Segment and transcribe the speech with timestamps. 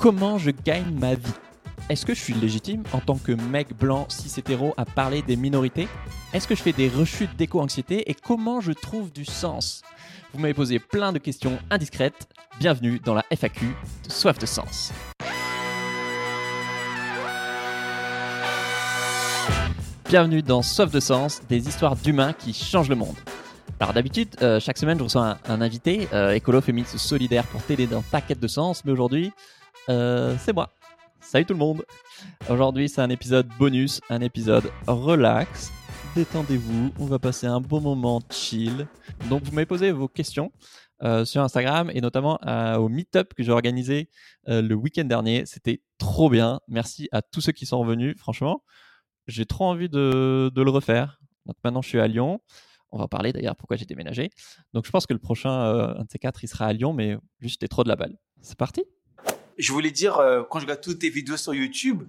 [0.00, 1.30] Comment je gagne ma vie
[1.90, 5.36] Est-ce que je suis légitime en tant que mec blanc cis hétéro à parler des
[5.36, 5.88] minorités?
[6.32, 8.10] Est-ce que je fais des rechutes d'éco-anxiété?
[8.10, 9.82] Et comment je trouve du sens?
[10.32, 12.28] Vous m'avez posé plein de questions indiscrètes.
[12.58, 13.66] Bienvenue dans la FAQ
[14.06, 14.90] de Soif de Sens.
[20.08, 23.16] Bienvenue dans Soif de Sens, des histoires d'humains qui changent le monde.
[23.78, 27.86] Alors d'habitude, euh, chaque semaine, je reçois un, invité, euh, écolo, féministe, solidaire pour t'aider
[27.86, 28.82] dans ta quête de sens.
[28.86, 29.30] Mais aujourd'hui,
[29.88, 30.70] euh, c'est moi.
[31.20, 31.84] Salut tout le monde.
[32.48, 35.70] Aujourd'hui, c'est un épisode bonus, un épisode relax.
[36.14, 38.86] Détendez-vous, on va passer un bon moment chill.
[39.28, 40.52] Donc, vous m'avez posé vos questions
[41.24, 42.38] sur Instagram et notamment
[42.78, 44.10] au meet-up que j'ai organisé
[44.46, 45.46] le week-end dernier.
[45.46, 46.60] C'était trop bien.
[46.68, 48.16] Merci à tous ceux qui sont revenus.
[48.18, 48.62] Franchement,
[49.30, 51.20] j'ai trop envie de, le refaire.
[51.46, 52.40] Donc maintenant, je suis à Lyon.
[52.90, 54.30] On va parler d'ailleurs pourquoi j'ai déménagé.
[54.74, 56.92] Donc je pense que le prochain, euh, un de ces quatre, il sera à Lyon,
[56.92, 58.18] mais juste trop de la balle.
[58.40, 58.82] C'est parti
[59.60, 62.04] Je voulais dire, euh, quand je regarde toutes tes vidéos sur YouTube,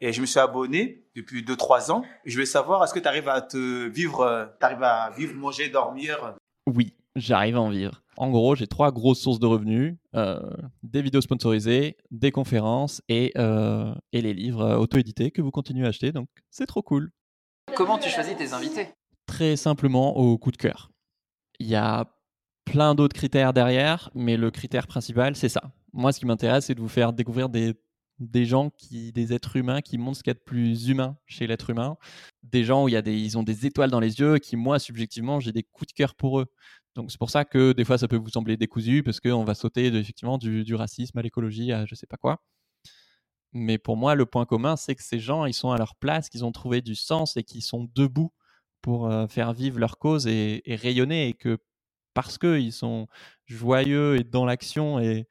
[0.00, 3.28] et je me suis abonné depuis 2-3 ans, je voulais savoir, est-ce que tu arrives
[3.28, 6.36] à te vivre, euh, tu arrives à vivre, manger, dormir?
[6.68, 8.02] Oui, j'arrive à en vivre.
[8.16, 9.96] En gros, j'ai trois grosses sources de revenus
[10.84, 16.12] des vidéos sponsorisées, des conférences et, et les livres auto-édités que vous continuez à acheter.
[16.12, 17.10] Donc, c'est trop cool.
[17.74, 18.88] Comment tu choisis tes invités?
[19.26, 20.90] Très simplement au coup de cœur.
[21.58, 22.04] Il y a
[22.66, 25.72] plein d'autres critères derrière, mais le critère principal, c'est ça.
[25.92, 27.74] Moi, ce qui m'intéresse, c'est de vous faire découvrir des,
[28.18, 31.16] des gens, qui, des êtres humains qui montrent ce qu'il y a de plus humain
[31.26, 31.96] chez l'être humain.
[32.42, 34.56] Des gens où il y a des, ils ont des étoiles dans les yeux, qui,
[34.56, 36.46] moi, subjectivement, j'ai des coups de cœur pour eux.
[36.94, 39.54] Donc, c'est pour ça que des fois, ça peut vous sembler décousu, parce qu'on va
[39.54, 42.42] sauter effectivement du, du racisme à l'écologie, à je sais pas quoi.
[43.52, 46.28] Mais pour moi, le point commun, c'est que ces gens, ils sont à leur place,
[46.28, 48.32] qu'ils ont trouvé du sens et qu'ils sont debout
[48.80, 51.58] pour faire vivre leur cause et, rayonner et que
[52.14, 53.06] parce qu'ils sont
[53.46, 55.28] joyeux et dans l'action et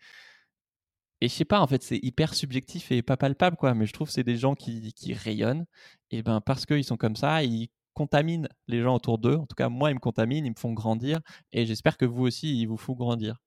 [1.22, 3.94] et je sais pas en fait c'est hyper subjectif et pas palpable quoi mais je
[3.94, 5.66] trouve c'est des gens qui, qui rayonnent.
[6.10, 9.36] Et ben parce qu'ils sont comme ça ils contaminent les gens autour d'eux.
[9.36, 11.20] En tout cas moi ils me contaminent ils me font grandir
[11.52, 13.38] et j'espère que vous aussi ils vous font grandir.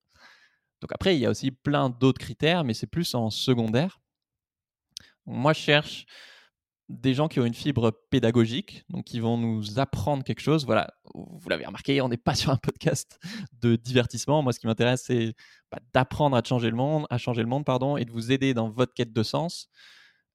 [0.81, 4.00] Donc après il y a aussi plein d'autres critères mais c'est plus en secondaire.
[5.27, 6.06] Moi je cherche
[6.89, 10.67] des gens qui ont une fibre pédagogique, donc qui vont nous apprendre quelque chose.
[10.67, 13.19] Voilà, vous l'avez remarqué, on n'est pas sur un podcast
[13.61, 14.43] de divertissement.
[14.43, 15.34] Moi, ce qui m'intéresse, c'est
[15.71, 18.55] bah, d'apprendre à changer le monde, à changer le monde, pardon, et de vous aider
[18.55, 19.69] dans votre quête de sens.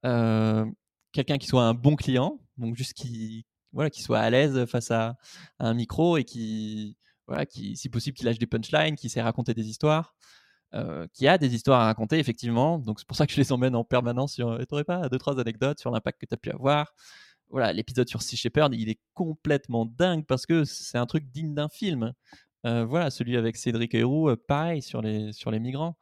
[0.05, 0.65] Euh,
[1.11, 4.91] quelqu'un qui soit un bon client, donc juste qui, voilà, qui soit à l'aise face
[4.91, 5.17] à,
[5.59, 9.53] un micro et qui, voilà, qui, si possible, qui lâche des punchlines, qui sait raconter
[9.53, 10.15] des histoires.
[10.75, 12.77] Euh, qui a des histoires à raconter, effectivement.
[12.77, 14.33] Donc, c'est pour ça que je les emmène en permanence.
[14.35, 14.55] Sur...
[14.59, 16.93] Tu n'aurais pas deux, trois anecdotes sur l'impact que tu as pu avoir
[17.49, 21.55] Voilà, l'épisode sur Sea Shepherd, il est complètement dingue parce que c'est un truc digne
[21.55, 22.13] d'un film.
[22.67, 25.97] Euh, voilà, celui avec Cédric Héroux, euh, pareil, sur les, sur les migrants.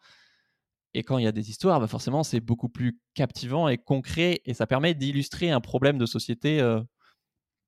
[0.94, 4.42] Et quand il y a des histoires, bah forcément, c'est beaucoup plus captivant et concret
[4.46, 6.60] et ça permet d'illustrer un problème de société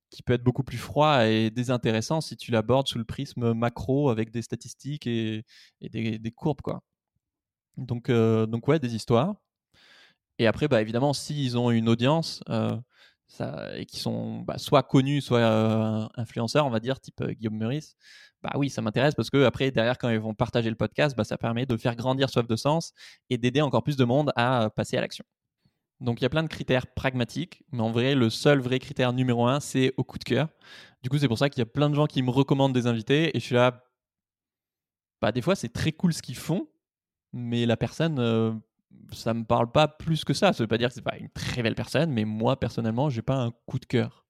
[0.10, 4.10] qui peut être beaucoup plus froid et désintéressant si tu l'abordes sous le prisme macro
[4.10, 5.44] avec des statistiques et,
[5.81, 6.62] des, des, courbes.
[6.62, 6.81] Quoi.
[7.78, 9.35] Donc, donc ouais, des histoires.
[10.38, 12.44] Et après, bah, évidemment, s'ils ont une audience
[13.28, 17.96] ça, et qui sont bah, soit connus, soit influenceurs, on va dire, type Guillaume Meurice,
[18.41, 21.24] bah oui, ça m'intéresse parce que après, derrière, quand ils vont partager le podcast, bah,
[21.24, 22.94] ça permet de faire grandir Soif de Sens
[23.30, 25.25] et d'aider encore plus de monde à passer à l'action.
[26.00, 29.12] Donc il y a plein de critères pragmatiques, mais en vrai, le seul vrai critère
[29.12, 30.47] numéro un, c'est au coup de cœur.
[31.03, 32.88] Du coup, c'est pour ça qu'il y a plein de gens qui me recommandent des
[32.88, 33.86] invités et je suis là.
[35.22, 36.69] Bah, des fois, c'est très cool ce qu'ils font,
[37.34, 38.54] mais la personne, ça euh,
[39.12, 40.54] ça me parle pas plus que ça.
[40.54, 43.22] Ça veut pas dire que c'est pas une très belle personne, mais moi, personnellement, j'ai
[43.22, 44.26] pas un coup de cœur.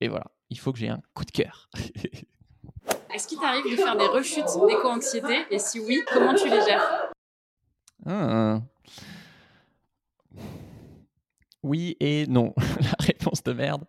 [0.00, 1.68] Et voilà, il faut que j'ai un coup de cœur.
[3.14, 5.46] Est-ce qu'il t'arrive de faire des rechutes d'éco-anxiété?
[5.50, 7.12] Et si oui, comment tu les gères?
[8.06, 8.60] Ah.
[11.62, 12.54] Oui et non.
[12.80, 13.84] la réponse de merde.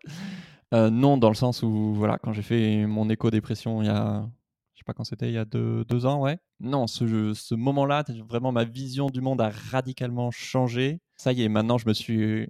[0.73, 4.27] Euh, non, dans le sens où, voilà, quand j'ai fait mon éco-dépression il y a,
[4.93, 6.37] quand c'était, il y a deux, ans, ouais.
[6.59, 10.99] Non, ce, ce moment-là, vraiment ma vision du monde a radicalement changé.
[11.17, 12.49] Ça y est, maintenant je me suis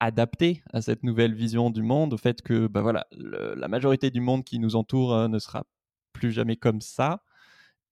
[0.00, 4.20] adapté à cette nouvelle vision du monde, au fait que, bah voilà, la majorité du
[4.20, 5.64] monde qui nous entoure euh, ne sera
[6.12, 7.22] plus jamais comme ça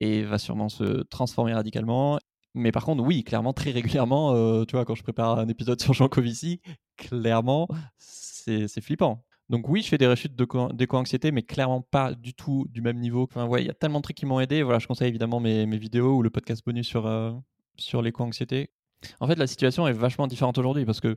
[0.01, 2.19] et va sûrement se transformer radicalement.
[2.55, 5.81] Mais par contre, oui, clairement, très régulièrement, euh, tu vois, quand je prépare un épisode
[5.81, 6.61] sur Jean Covici,
[6.97, 9.25] clairement, c'est flippant.
[9.51, 13.25] Donc oui, je fais des rechutes d'éco-anxiété, mais clairement pas du tout du même niveau.
[13.25, 14.63] Enfin, ouais, il y a tellement de trucs qui m'ont aidé.
[14.63, 17.33] Voilà, je conseille évidemment mes, mes, vidéos ou le podcast bonus sur, euh,
[17.77, 18.71] sur l'éco-anxiété.
[19.19, 21.17] En fait, la situation est vachement différente aujourd'hui parce que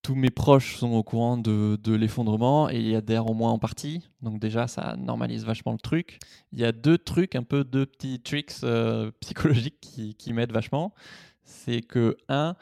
[0.00, 4.08] tous mes proches sont au courant de, l'effondrement et y adhèrent au moins en partie.
[4.22, 6.18] Donc déjà, ça normalise vachement le truc.
[6.52, 10.94] Il y a deux trucs, un peu deux petits tricks euh, psychologiques qui, m'aident vachement.
[11.42, 12.56] c'est que, un,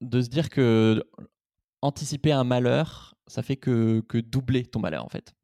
[0.00, 1.02] de se dire que
[1.82, 5.34] anticiper un malheur, ça fait que, que doubler ton malheur, en fait.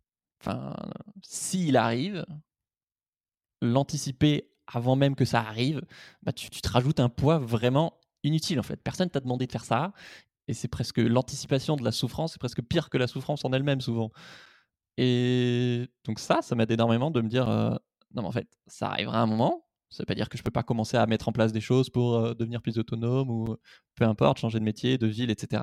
[0.41, 0.75] Enfin,
[1.23, 2.27] s'il arrive,
[3.63, 5.81] l'anticiper avant même que ça arrive,
[6.23, 8.83] bah, tu, tu te rajoutes un poids vraiment inutile, en fait.
[8.83, 9.93] Personne t'a demandé de faire ça.
[10.49, 13.81] Et c'est presque l'anticipation de la souffrance, c'est presque pire que la souffrance en elle-même,
[13.81, 14.13] souvent.
[14.97, 17.71] Et donc ça, ça m'aide énormément de me dire, euh,
[18.15, 19.67] non mais en fait, ça arrivera un moment.
[19.91, 21.91] Ça veut pas dire que je peux pas commencer à mettre en place des choses
[21.91, 23.57] pour euh, devenir plus autonome ou
[23.95, 25.63] peu importe, changer de métier, de ville, etc.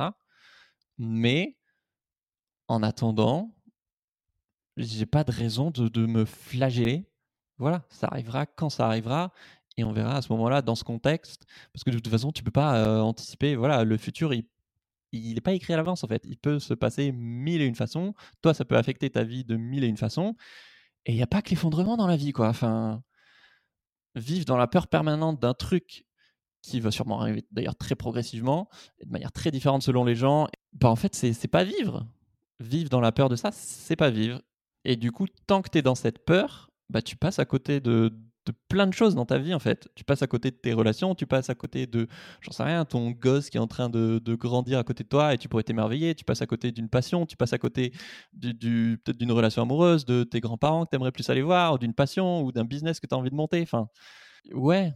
[0.98, 1.58] Mais
[2.68, 3.56] en attendant,
[4.78, 7.10] j'ai pas de raison de, de me flageller.
[7.58, 9.32] Voilà, ça arrivera quand ça arrivera
[9.78, 12.44] et on verra à ce moment-là dans ce contexte parce que de toute façon tu
[12.44, 14.32] peux pas euh, anticiper voilà le futur
[15.14, 16.24] il n'est pas écrit à l'avance en fait.
[16.26, 18.14] Il peut se passer mille et une façons.
[18.42, 20.36] Toi, ça peut affecter ta vie de mille et une façons.
[21.06, 22.50] Et il n'y a pas que l'effondrement dans la vie, quoi.
[22.50, 23.04] Enfin,
[24.16, 26.06] vivre dans la peur permanente d'un truc
[26.62, 28.70] qui va sûrement arriver d'ailleurs très progressivement
[29.00, 32.08] et de manière très différente selon les gens, bah en fait, c'est pas vivre.
[32.64, 34.42] Vivre dans la peur de ça, c'est pas vivre.
[34.86, 37.80] Et du coup, tant que tu es dans cette peur, bah tu passes à côté
[37.80, 38.12] de,
[38.46, 39.90] de plein de choses dans ta vie en fait.
[39.96, 42.08] Tu passes à côté de tes relations, tu passes à côté de,
[42.42, 45.10] j'en sais rien, ton gosse qui est en train de, de, grandir à côté de
[45.10, 47.94] toi et tu pourrais t'émerveiller, tu passes à côté d'une passion, tu passes à côté
[48.34, 51.94] du, peut-être d'une relation amoureuse, de tes grands-parents que tu aimerais plus aller voir, d'une
[51.94, 53.62] passion, ou d'un business que tu as envie de monter.
[53.62, 53.88] Enfin,
[54.54, 54.94] ouais,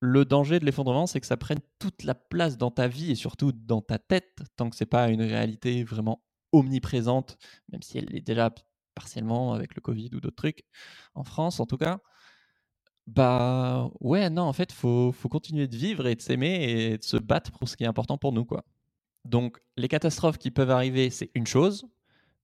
[0.00, 3.14] le danger de l'effondrement, c'est que ça prenne toute la place dans ta vie et
[3.14, 7.38] surtout dans ta tête, tant que c'est pas une réalité vraiment omniprésente,
[7.70, 8.52] même si elle est déjà
[8.94, 10.64] partiellement avec le Covid ou d'autres trucs,
[11.14, 12.00] en France en tout cas.
[13.06, 17.02] Bah ouais, non, en fait, faut, faut continuer de vivre et de s'aimer et de
[17.02, 18.64] se battre pour ce qui est important pour nous, quoi.
[19.24, 21.86] Donc, les catastrophes qui peuvent arriver, c'est une chose,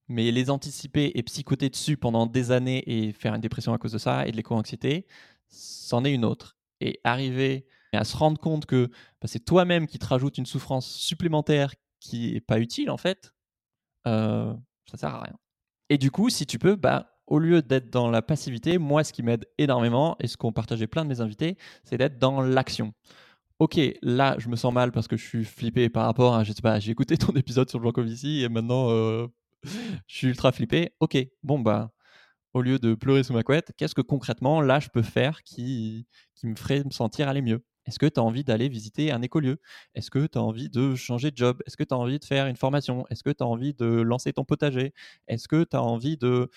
[0.07, 3.93] mais les anticiper et psychoter dessus pendant des années et faire une dépression à cause
[3.93, 5.07] de ça et de l'éco-anxiété,
[5.49, 6.57] c'en est une autre.
[6.81, 8.87] Et arriver à se rendre compte que
[9.21, 13.33] bah, c'est toi-même qui te rajoute une souffrance supplémentaire qui est pas utile, en fait,
[14.05, 14.53] euh,
[14.89, 15.35] ça sert à rien.
[15.89, 19.11] Et du coup, si tu peux, bah au lieu d'être dans la passivité, moi, ce
[19.13, 22.93] qui m'aide énormément, et ce qu'ont partagé plein de mes invités, c'est d'être dans l'action.
[23.59, 26.53] Ok, là, je me sens mal parce que je suis flippé par rapport à, je
[26.53, 29.27] sais pas, j'ai écouté ton épisode sur Jean ici et maintenant, euh,
[30.07, 30.91] je suis ultra flippé.
[30.99, 31.91] Ok, bon, bah,
[32.53, 36.07] au lieu de pleurer sous ma couette, qu'est-ce que concrètement, là, je peux faire qui,
[36.35, 37.63] qui me ferait me sentir aller mieux?
[37.87, 39.59] Est-ce que tu as envie d'aller visiter un écolieu?
[39.95, 41.61] Est-ce que tu as envie de changer de job?
[41.65, 43.05] Est-ce que tu as envie de faire une formation?
[43.09, 44.93] Est-ce que tu as envie de lancer ton potager?
[45.27, 46.49] Est-ce que tu as envie de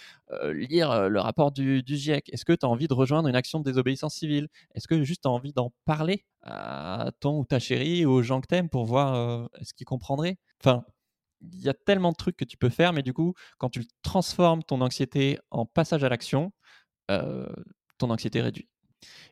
[0.53, 3.65] lire le rapport du, GIEC Est-ce que tu as envie de rejoindre une action de
[3.65, 4.49] désobéissance civile?
[4.75, 8.23] Est-ce que juste tu as envie d'en parler à ton ou ta chérie ou aux
[8.23, 10.39] gens que tu aimes pour voir euh, ce qu'ils comprendraient?
[10.63, 10.85] Enfin,
[11.41, 13.87] il y a tellement de trucs que tu peux faire, mais du coup, quand tu
[14.03, 16.53] transformes ton anxiété en passage à l'action,
[17.99, 18.69] ton anxiété réduit.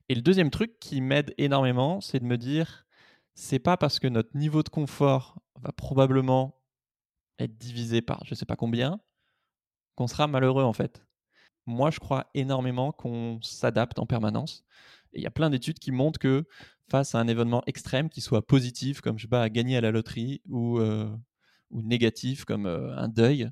[0.08, 2.86] Et le deuxième truc qui m'aide énormément, c'est de me dire,
[3.34, 6.60] c'est pas parce que notre niveau de confort va probablement
[7.38, 9.00] être divisé par je sais pas combien
[9.96, 11.04] qu'on sera malheureux en fait.
[11.66, 14.64] Moi, je crois énormément qu'on s'adapte en permanence.
[15.12, 16.46] il y a plein d'études qui montrent que
[16.90, 19.90] face à un événement extrême, qui soit positif, comme je sais pas, gagner à la
[19.90, 21.14] loterie, ou, euh,
[21.70, 23.50] ou négatif, comme euh, un deuil,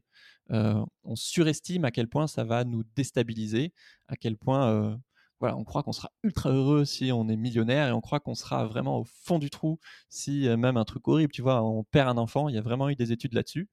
[0.51, 3.75] euh, on surestime à quel point ça va nous déstabiliser,
[4.09, 4.99] à quel point
[5.41, 8.35] voilà, on croit qu'on sera ultra heureux si on est millionnaire et on croit qu'on
[8.35, 9.79] sera vraiment au fond du trou
[10.09, 12.49] si euh, même un truc horrible, tu vois, on perd un enfant.
[12.49, 13.69] Il y a vraiment eu des études là-dessus.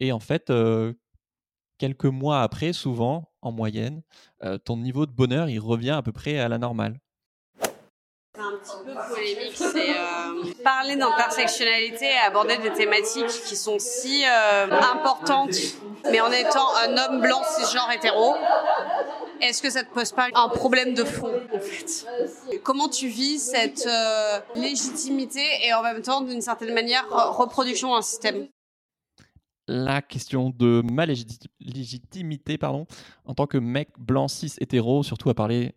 [0.00, 0.94] Et en fait, euh,
[1.78, 4.02] quelques mois après, souvent, en moyenne,
[4.42, 6.98] euh, ton niveau de bonheur, il revient à peu près à la normale.
[8.34, 14.24] C'est un petit peu polémique, c'est parler d'intersectionnalité et aborder des thématiques qui sont si
[14.26, 15.56] importantes,
[16.10, 18.34] mais en étant un homme blanc cisgenre hétéro,
[19.40, 22.06] est-ce que ça te pose pas un problème de fond en fait?
[22.62, 28.02] Comment tu vis cette euh, légitimité et en même temps d'une certaine manière reproduction d'un
[28.02, 28.48] système?
[29.68, 32.86] La question de ma légitimité pardon,
[33.24, 35.74] en tant que mec blanc cis hétéro, surtout à parler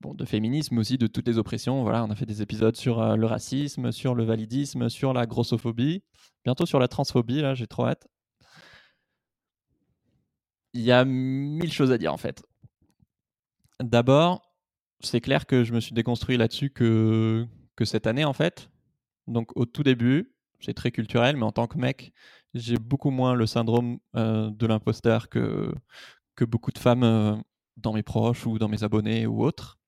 [0.00, 1.82] bon, de féminisme, aussi de toutes les oppressions.
[1.82, 5.26] Voilà, on a fait des épisodes sur euh, le racisme, sur le validisme, sur la
[5.26, 6.02] grossophobie,
[6.44, 8.08] bientôt sur la transphobie, là j'ai trop hâte.
[10.74, 12.42] Il y a mille choses à dire en fait.
[13.80, 14.42] D'abord,
[15.00, 17.46] c'est clair que je me suis déconstruit là-dessus que,
[17.84, 18.70] cette année, en fait.
[19.28, 22.12] Donc, au tout début, c'est très culturel, mais en tant que mec,
[22.54, 25.72] j'ai beaucoup moins le syndrome euh, de l'imposteur que,
[26.40, 27.36] beaucoup de femmes euh,
[27.76, 29.78] dans mes proches ou dans mes abonnés ou autres.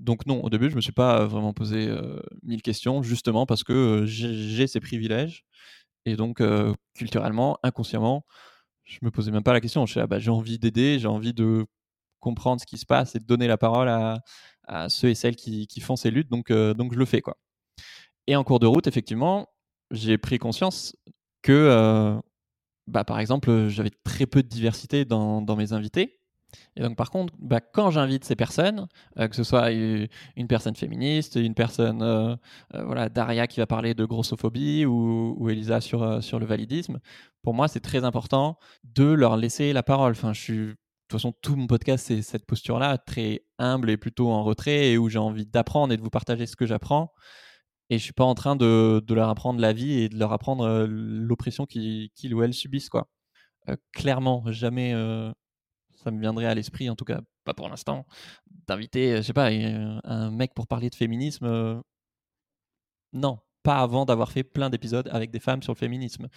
[0.00, 3.46] Donc non, au début, je ne me suis pas vraiment posé euh, mille questions, justement
[3.46, 5.44] parce que j'ai ces privilèges.
[6.06, 6.42] Et donc,
[6.94, 8.26] culturellement, inconsciemment,
[8.84, 9.86] je me posais même pas la question.
[9.86, 11.66] Je ah bah, j'ai envie d'aider, j'ai envie de
[12.24, 15.80] comprendre ce qui se passe et de donner la parole à, ceux et celles qui,
[15.80, 16.30] font ces luttes.
[16.30, 17.20] Donc, euh, donc je le fais.
[17.20, 17.36] quoi.
[18.26, 19.48] Et en cours de route, effectivement,
[19.90, 20.96] j'ai pris conscience
[21.42, 22.18] que, euh,
[22.86, 26.18] bah, par exemple, j'avais très peu de diversité dans, dans mes invités.
[26.76, 28.86] Et donc, par contre, bah, quand j'invite ces personnes,
[29.18, 32.38] euh, que ce soit une personne féministe, une personne,
[32.72, 37.00] voilà, Daria qui va parler de grossophobie ou, ou Elisa sur, sur le validisme,
[37.42, 40.12] pour moi, c'est très important de leur laisser la parole.
[40.12, 40.74] Enfin, je suis,
[41.18, 44.98] toute façon, tout mon podcast, c'est cette posture-là, très humble et plutôt en retrait, et
[44.98, 47.12] où j'ai envie d'apprendre et de vous partager ce que j'apprends.
[47.90, 50.32] Et je suis pas en train de, de, leur apprendre la vie et de leur
[50.32, 53.08] apprendre l'oppression qu'ils ou elles subissent, quoi.
[53.92, 54.92] clairement, jamais
[56.04, 58.06] ça me viendrait à l'esprit, en tout cas pas pour l'instant,
[58.66, 61.44] d'inviter, euh, je sais pas, un mec pour parler de féminisme.
[61.44, 61.80] Euh,
[63.12, 66.28] non, pas avant d'avoir fait plein d'épisodes avec des femmes sur le féminisme.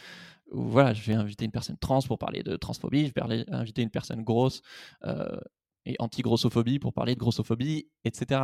[0.52, 3.90] voilà, je vais inviter une personne trans pour parler de transphobie, je vais inviter une
[3.92, 4.62] personne grosse
[5.04, 5.38] euh,
[5.86, 8.42] et anti-grossophobie pour parler de grossophobie, etc.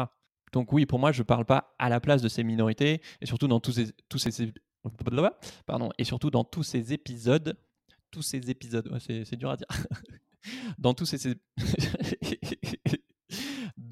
[0.51, 3.25] Donc oui, pour moi, je ne parle pas à la place de ces minorités, et
[3.25, 4.53] surtout dans tous ces, tous ces,
[5.65, 7.57] pardon, et surtout dans tous ces épisodes,
[8.11, 9.67] tous ces épisodes, c'est dur à dire,
[10.77, 11.35] dans tous ces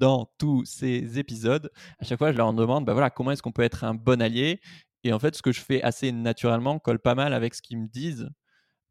[0.02, 3.52] dans tous ces épisodes, à chaque fois, je leur demande bah voilà, comment est-ce qu'on
[3.52, 4.60] peut être un bon allié?
[5.04, 7.78] Et en fait, ce que je fais assez naturellement colle pas mal avec ce qu'ils
[7.78, 8.28] me disent.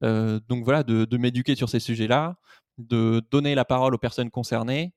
[0.04, 2.38] Euh, donc voilà, de, m'éduquer sur ces sujets-là,
[2.78, 4.94] de donner la parole aux personnes concernées.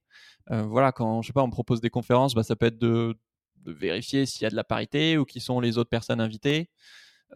[0.52, 2.78] Euh, voilà, quand je sais pas, on me propose des conférences, bah, ça peut être
[2.78, 3.16] de
[3.66, 6.71] vérifier s'il y a de la parité ou qui sont les autres personnes invitées.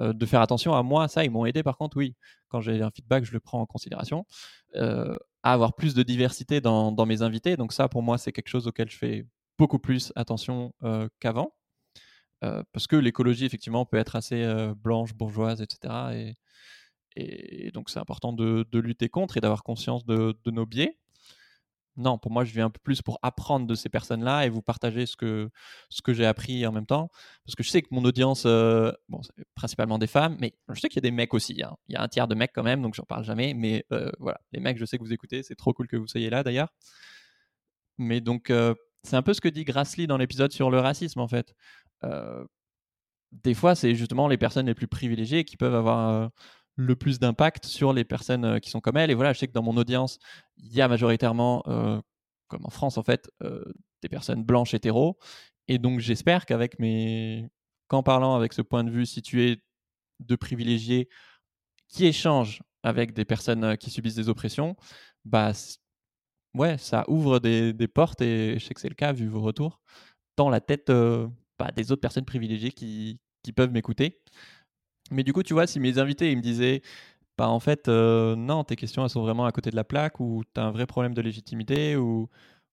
[0.01, 2.15] Euh, de faire attention à moi, ça, ils m'ont aidé par contre, oui.
[2.49, 4.25] Quand j'ai un feedback, je le prends en considération.
[4.77, 7.57] Euh, à avoir plus de diversité dans, mes invités.
[7.57, 9.27] Donc ça, pour moi, c'est quelque chose auquel je fais
[9.57, 11.55] beaucoup plus attention euh, qu'avant.
[12.41, 14.45] parce que l'écologie, effectivement, peut être assez
[14.77, 16.35] blanche, bourgeoise, etc.
[17.17, 20.99] Et, donc c'est important de, lutter contre et d'avoir conscience de, nos biais.
[21.99, 24.63] Non, pour moi, je viens un peu plus pour apprendre de ces personnes-là et vous
[24.63, 25.51] partager ce que,
[25.91, 27.11] ce que j'ai appris en même temps.
[27.45, 30.81] Parce que je sais que mon audience, euh, bon, c'est principalement des femmes, mais je
[30.81, 31.61] sais qu'il y a des mecs aussi.
[31.61, 31.77] Hein.
[31.89, 33.53] Il y a un tiers de mecs quand même, donc j'en parle jamais.
[33.53, 35.43] Mais euh, voilà, les mecs, je sais que vous écoutez.
[35.43, 36.69] C'est trop cool que vous soyez là d'ailleurs.
[37.99, 41.21] Mais donc, euh, c'est un peu ce que dit Grassley dans l'épisode sur le racisme
[41.21, 41.53] en fait.
[43.33, 46.31] des fois, c'est justement les personnes les plus privilégiées qui peuvent avoir
[46.79, 49.11] le plus d'impact sur les personnes euh, qui sont comme elle.
[49.11, 50.19] Et voilà, je sais que dans mon audience,
[50.57, 52.01] il y a majoritairement, euh,
[52.47, 53.65] comme en France en fait, euh,
[54.01, 55.19] des personnes blanches hétéros.
[55.67, 57.49] Et donc j'espère qu'avec mes...
[57.89, 59.61] qu'en parlant avec ce point de vue situé
[60.21, 61.09] de privilégiés
[61.89, 64.77] qui échangent avec des personnes qui subissent des oppressions,
[65.25, 65.53] bah
[66.55, 69.81] ouais, ça ouvre des, portes et je sais que c'est le cas vu vos retours
[70.37, 70.93] dans la tête
[71.59, 74.21] bah, des autres personnes privilégiées qui, qui peuvent m'écouter.
[75.11, 76.83] Mais du coup, tu vois, si mes invités me disaient,
[77.39, 80.21] bah en fait, euh, non, tes questions elles sont vraiment à côté de la plaque,
[80.21, 82.29] ou tu as un vrai problème de légitimité, ou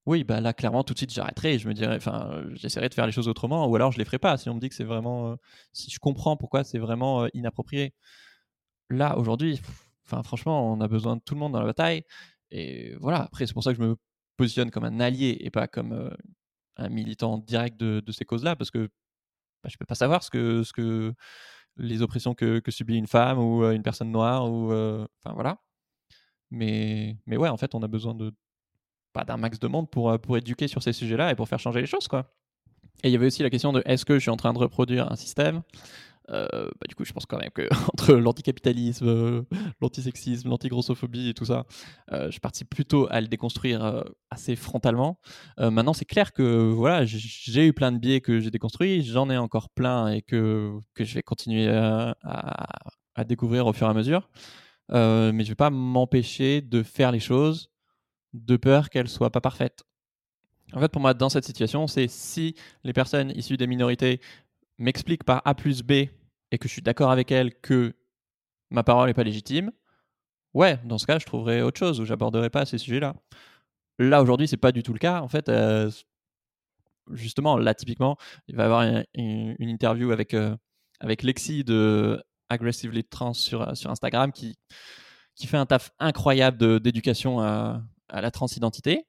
[0.05, 1.59] oui, bah là, clairement, tout de suite, j'arrêterai.
[1.59, 4.19] Je me dirais, enfin, j'essaierai de faire les choses autrement, ou alors je les ferai
[4.19, 4.37] pas.
[4.37, 5.35] Si on me dit que c'est vraiment, euh,
[5.73, 7.93] si je comprends pourquoi c'est vraiment euh, inapproprié.
[8.89, 9.61] Là, aujourd'hui,
[10.05, 12.03] enfin, franchement, on a besoin de tout le monde dans la bataille.
[12.51, 13.23] Et voilà.
[13.23, 13.95] Après, c'est pour ça que je me
[14.37, 16.11] positionne comme un allié et pas comme
[16.77, 18.89] un militant direct de, de ces causes-là, parce que
[19.63, 21.13] bah, je peux pas savoir ce que, ce que
[21.77, 25.59] les oppressions que, subit une femme ou une personne noire ou enfin voilà.
[26.51, 28.33] Mais mais ouais en fait on a besoin de
[29.13, 31.81] pas d'un max de monde pour pour éduquer sur ces sujets-là et pour faire changer
[31.81, 32.31] les choses quoi.
[33.03, 34.59] Et il y avait aussi la question de est-ce que je suis en train de
[34.59, 35.61] reproduire un système
[36.27, 39.45] bah, du coup, je pense quand même que entre l'anticapitalisme,
[39.81, 41.65] l'antisexisme, l'antigrossophobie et tout ça,
[42.11, 45.19] je participe plutôt à le déconstruire assez frontalement.
[45.57, 49.37] maintenant, c'est clair que voilà, j'ai eu plein de biais que j'ai déconstruits, j'en ai
[49.37, 52.15] encore plein et que, que je vais continuer à,
[53.25, 54.29] découvrir au fur et à mesure.
[54.89, 57.69] mais je vais pas m'empêcher de faire les choses
[58.35, 59.83] de peur qu'elles soient pas parfaites.
[60.73, 64.19] En fait, pour moi, dans cette situation, c'est si les personnes issues des minorités
[64.77, 65.91] m'explique par A plus B
[66.51, 67.93] et que je suis d'accord avec elle que
[68.69, 69.71] ma parole n'est pas légitime,
[70.53, 73.15] ouais, dans ce cas, je trouverais autre chose où j'aborderai pas ces sujets-là.
[73.99, 75.21] Là, aujourd'hui, c'est pas du tout le cas.
[75.21, 75.89] En fait, euh,
[77.11, 78.17] justement, là, typiquement,
[78.47, 78.81] il va y avoir
[79.13, 80.55] une, interview avec, euh,
[80.99, 84.55] avec Lexi de Aggressively Trans sur, sur Instagram qui,
[85.35, 89.05] qui fait un taf incroyable d'éducation à, à, la transidentité.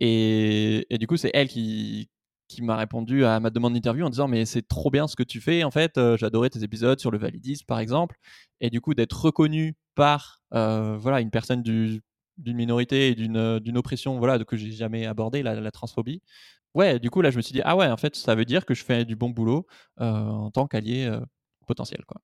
[0.00, 2.10] Et, et, du coup, c'est elle qui,
[2.48, 5.22] qui m'a répondu à ma demande d'interview en disant mais c'est trop bien ce que
[5.22, 8.16] tu fais en fait euh, j'adorais tes épisodes sur le validisme par exemple.
[8.60, 12.02] Et du coup d'être reconnu par euh, voilà une personne d'une
[12.38, 16.22] minorité et d'une euh, oppression voilà que j'ai jamais abordé la, la, transphobie
[16.74, 18.64] ouais du coup là je me suis dit ah ouais en fait ça veut dire
[18.64, 19.66] que je fais du bon boulot
[19.98, 21.10] en tant qu'allié
[21.66, 22.20] potentiel quoi.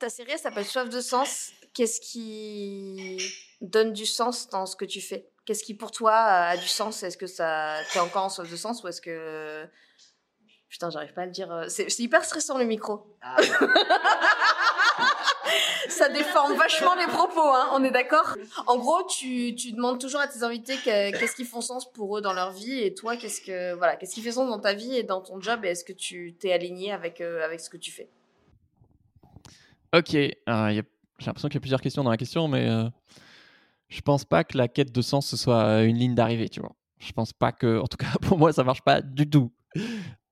[0.00, 1.52] Ta série s'appelle Soif de sens.
[1.74, 3.18] Qu'est-ce qui
[3.60, 5.28] donne du sens dans ce que tu fais?
[5.50, 7.02] Qu'est-ce qui pour toi a du sens?
[7.02, 9.66] Est-ce que ça t'es encore en soif de sens ou est-ce que
[10.68, 11.50] Putain, j'arrive pas à le dire.
[11.50, 13.04] euh, C'est hyper stressant le micro.
[15.88, 18.36] Ça déforme vachement les propos, hein, on est d'accord?
[18.68, 22.16] En gros, tu, tu demandes toujours à tes invités que- qu'est-ce qui font sens pour
[22.16, 24.72] eux dans leur vie et toi, qu'est-ce que voilà, qu'est-ce qui fait sens dans ta
[24.72, 27.68] vie et dans ton job et est-ce que tu t'es aligné avec, euh, avec ce
[27.68, 28.08] que tu fais?
[29.92, 30.14] Ok,
[30.46, 30.84] a- j'ai
[31.26, 32.84] l'impression qu'il y a plusieurs questions dans la question, mais euh,
[33.90, 36.60] je pense pas que la quête de sens ce soit euh, une ligne d'arrivée, tu
[36.60, 36.74] vois.
[36.98, 39.52] Je pense pas que, en tout cas pour moi, ça marche pas du tout.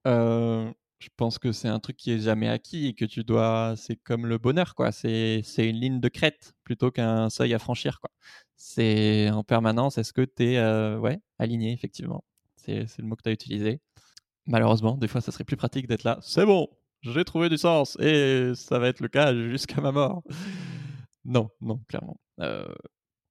[0.06, 3.74] Euh, je pense que c'est un truc qui est jamais acquis et que tu dois,
[3.76, 4.92] c'est comme le bonheur, quoi.
[4.92, 8.10] C'est une ligne de crête plutôt qu'un seuil à franchir, quoi.
[8.56, 12.24] C'est en permanence, est-ce que tu es ouais, aligné, effectivement.
[12.56, 13.80] C'est c'est le mot que tu as utilisé.
[14.46, 16.18] Malheureusement, des fois, ça serait plus pratique d'être là.
[16.22, 16.68] C'est bon,
[17.02, 20.22] j'ai trouvé du sens et ça va être le cas jusqu'à ma mort.
[21.24, 22.18] Non, non, clairement.
[22.40, 22.66] Euh,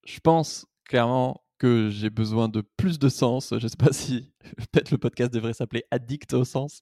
[0.08, 3.54] je pense clairement que j'ai besoin de plus de sens.
[3.58, 4.32] Je sais pas si
[4.72, 6.82] peut-être le podcast devrait s'appeler Addict au sens.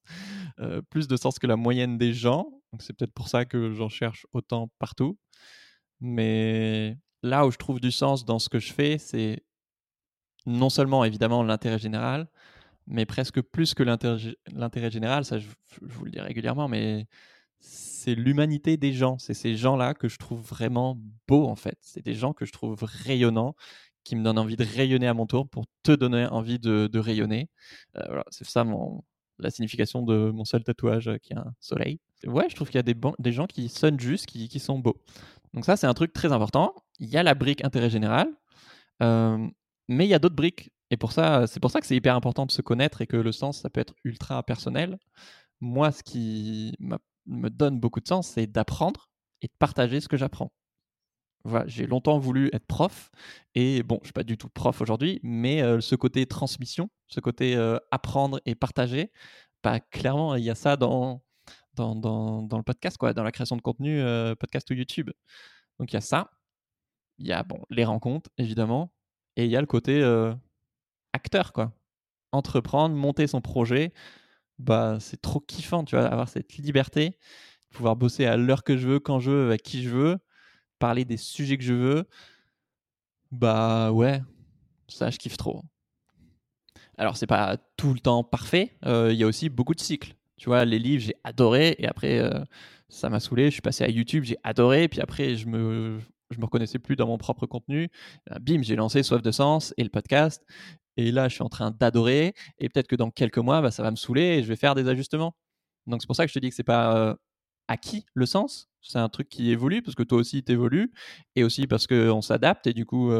[0.59, 2.47] Euh, plus de sens que la moyenne des gens.
[2.79, 5.17] C'est peut-être pour ça que j'en cherche autant partout.
[6.01, 9.43] Mais là où je trouve du sens dans ce que je fais, c'est
[10.45, 12.29] non seulement évidemment l'intérêt général,
[12.85, 15.47] mais presque plus que l'intérêt l'intérêt général, ça je,
[15.81, 17.07] je vous le dis régulièrement, mais
[17.65, 19.17] c'est l'humanité des gens.
[19.17, 21.77] C'est ces gens-là que je trouve vraiment beaux en fait.
[21.81, 23.55] C'est des gens que je trouve rayonnants,
[24.03, 27.49] qui me donnent envie de rayonner à mon tour pour te donner envie de, rayonner.
[27.97, 29.03] Euh, voilà, c'est ça mon,
[29.39, 31.99] la signification de mon seul tatouage euh, qui est un soleil.
[32.25, 34.79] Ouais, je trouve qu'il y a des, des gens qui sonnent juste, qui, qui sont
[34.79, 35.01] beaux.
[35.53, 36.75] Donc ça, c'est un truc très important.
[36.99, 38.29] Il y a la brique intérêt général,
[39.01, 39.47] euh,
[39.87, 40.71] mais il y a d'autres briques.
[40.91, 43.17] Et pour ça, c'est pour ça que c'est hyper important de se connaître et que
[43.17, 44.99] le sens, ça peut être ultra personnel.
[45.61, 49.09] Moi, ce qui m'a- me donne beaucoup de sens, c'est d'apprendre
[49.41, 50.51] et de partager ce que j'apprends.
[51.43, 53.11] Voilà, j'ai longtemps voulu être prof
[53.53, 57.55] et bon, je suis pas du tout prof aujourd'hui, mais ce côté transmission, ce côté
[57.91, 59.11] apprendre et partager,
[59.63, 61.23] bah, clairement, il y a ça dans,
[61.75, 64.01] dans, dans, le podcast, quoi, dans la création de contenu,
[64.39, 65.11] podcast ou YouTube.
[65.79, 66.31] Donc il y a ça,
[67.19, 68.91] il y a bon, les rencontres, évidemment,
[69.35, 70.03] et il y a le côté
[71.13, 71.73] acteur, quoi.
[72.31, 73.93] Entreprendre, monter son projet,
[74.59, 77.17] bah, c'est trop kiffant, tu vois, avoir cette liberté,
[77.71, 80.17] pouvoir bosser à l'heure que je veux, quand je veux, avec qui je veux,
[80.79, 82.05] parler des sujets que je veux.
[83.31, 84.21] Bah ouais,
[84.87, 85.61] ça, je kiffe trop.
[86.97, 90.15] Alors, c'est pas tout le temps parfait, euh, il y a aussi beaucoup de cycles.
[90.37, 92.43] Tu vois, les livres, j'ai adoré, et après, euh,
[92.87, 95.99] ça m'a saoulé, je suis passé à YouTube, j'ai adoré, puis après, je me,
[96.31, 97.89] je me reconnaissais plus dans mon propre contenu.
[98.41, 100.45] Bim, j'ai lancé Soif de Sens et le podcast,
[100.97, 103.83] et là, je suis en train d'adorer, et peut-être que dans quelques mois, bah, ça
[103.83, 105.35] va me saouler, et je vais faire des ajustements.
[105.87, 107.17] Donc, c'est pour ça que je te dis que c'est pas
[107.67, 110.91] acquis le sens, c'est un truc qui évolue, parce que toi aussi, t'évolues,
[111.35, 113.11] et aussi parce qu'on s'adapte, et du coup...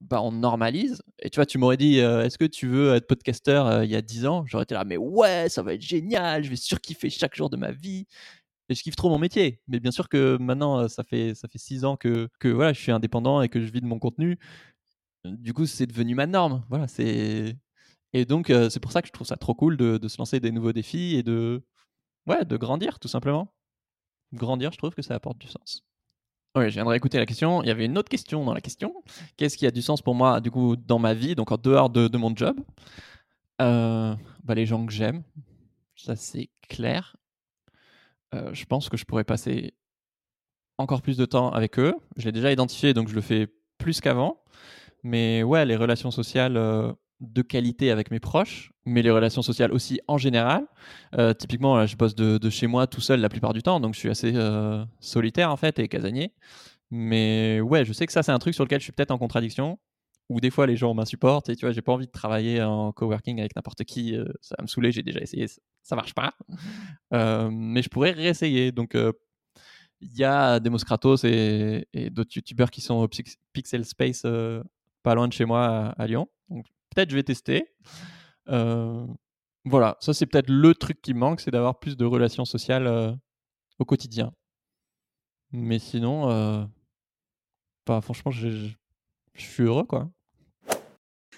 [0.00, 1.02] bah, on normalise.
[1.20, 3.96] Et tu vois, tu m'aurais dit, est-ce que tu veux être podcasteur euh, il y
[3.96, 4.44] a 10 ans?
[4.46, 7.56] J'aurais été là, mais ouais, ça va être génial, je vais surkiffer chaque jour de
[7.56, 8.06] ma vie.
[8.68, 9.60] Et je kiffe trop mon métier.
[9.68, 12.80] Mais bien sûr que maintenant, ça fait, ça fait 6 ans que, que voilà, je
[12.80, 14.38] suis indépendant et que je vis de mon contenu.
[15.32, 16.64] Du coup, c'est devenu ma norme.
[16.68, 17.56] Voilà, c'est...
[18.12, 20.40] Et donc, euh, c'est pour ça que je trouve ça trop cool de, se lancer
[20.40, 21.62] des nouveaux défis et de,
[22.26, 23.52] ouais, de grandir, tout simplement.
[24.32, 25.82] Grandir, je trouve que ça apporte du sens.
[26.56, 27.62] Oui, je viens de réécouter la question.
[27.62, 28.94] Il y avait une autre question dans la question.
[29.36, 31.90] Qu'est-ce qui a du sens pour moi, du coup, dans ma vie, donc en dehors
[31.90, 32.58] de, de mon job?
[33.60, 35.22] Euh, bah, Les gens que j'aime,
[35.94, 37.16] ça c'est clair.
[38.34, 39.74] Euh, je pense que je pourrais passer
[40.78, 41.94] encore plus de temps avec eux.
[42.16, 44.42] Je l'ai déjà identifié, donc je le fais plus qu'avant.
[45.06, 49.72] Mais ouais, les relations sociales euh, de qualité avec mes proches, mais les relations sociales
[49.72, 50.66] aussi en général.
[51.14, 53.78] Euh, typiquement, là, je bosse de, de chez moi tout seul la plupart du temps,
[53.80, 56.32] donc je suis assez euh, solitaire en fait et casanier.
[56.90, 59.18] Mais ouais, je sais que ça, c'est un truc sur lequel je suis peut-être en
[59.18, 59.78] contradiction.
[60.28, 62.90] Ou des fois, les gens m'insupportent et tu vois, j'ai pas envie de travailler en
[62.92, 64.16] coworking avec n'importe qui.
[64.16, 65.46] euh, ça va me saouler, j'ai déjà essayé,
[65.82, 66.34] ça, marche pas.
[67.14, 68.72] Euh, mais je pourrais réessayer.
[68.72, 69.12] Donc, euh,
[70.00, 74.22] il y a Demos Kratos et, et d'autres youtubeurs qui sont au Pix- Pixel Space
[74.24, 74.62] euh,
[75.06, 76.26] pas loin de chez moi à, à Lyon.
[76.48, 77.72] Donc, peut-être je vais tester.
[78.48, 79.06] Euh,
[79.64, 83.12] voilà, ça, c'est peut-être le truc qui manque, c'est d'avoir plus de relations sociales euh,
[83.78, 84.32] au quotidien.
[85.52, 86.64] Mais sinon, euh,
[87.86, 88.68] bah, franchement, je,
[89.36, 90.10] suis heureux, quoi.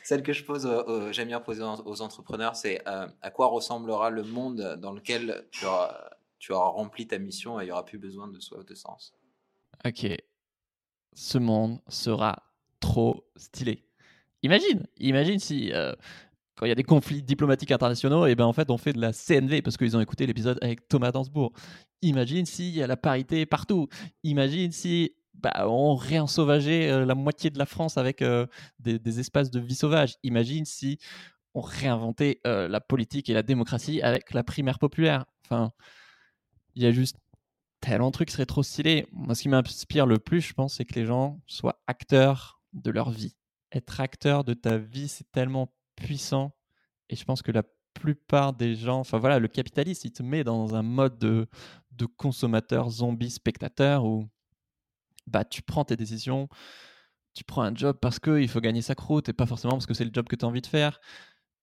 [0.02, 3.30] Celle que je pose, euh, euh, j'aime bien poser aux aux entrepreneurs, c'est euh, à
[3.30, 7.66] quoi ressemblera le monde dans lequel tu auras, tu auras rempli ta mission et il
[7.66, 9.14] n'y aura plus besoin de soif de sens?
[9.84, 10.06] Ok.
[11.12, 12.47] Ce monde sera
[12.80, 13.84] trop stylé.
[14.42, 15.94] Imagine, imagine si euh,
[16.58, 19.00] quand il y a des conflits diplomatiques internationaux, et ben en fait on fait de
[19.00, 21.52] la CNV parce qu'ils ont écouté l'épisode avec Thomas Dansbourg.
[22.02, 23.88] Imagine s'il y a la parité partout.
[24.24, 28.46] Imagine si bah, on réensauvageait euh, la moitié de la France avec euh,
[28.80, 30.16] des, espaces de vie sauvage.
[30.24, 30.98] Imagine si
[31.54, 35.26] ont réinventé euh, la politique et la démocratie avec la primaire populaire.
[35.44, 35.70] Enfin,
[36.74, 37.16] il y a juste
[37.80, 39.06] tellement de trucs qui seraient trop stylés.
[39.12, 42.90] Moi, ce qui m'inspire le plus, je pense, c'est que les gens soient acteurs de
[42.90, 43.36] leur vie.
[43.72, 46.52] Être acteur de ta vie, c'est tellement puissant.
[47.10, 47.62] Et je pense que la
[47.94, 51.48] plupart des gens, enfin voilà, le capitaliste, il te met dans un mode de,
[51.92, 54.28] de consommateur zombie spectateur où
[55.26, 56.48] bah, tu prends tes décisions,
[57.34, 59.94] tu prends un job parce qu'il faut gagner sa croûte et pas forcément parce que
[59.94, 61.00] c'est le job que tu as envie de faire.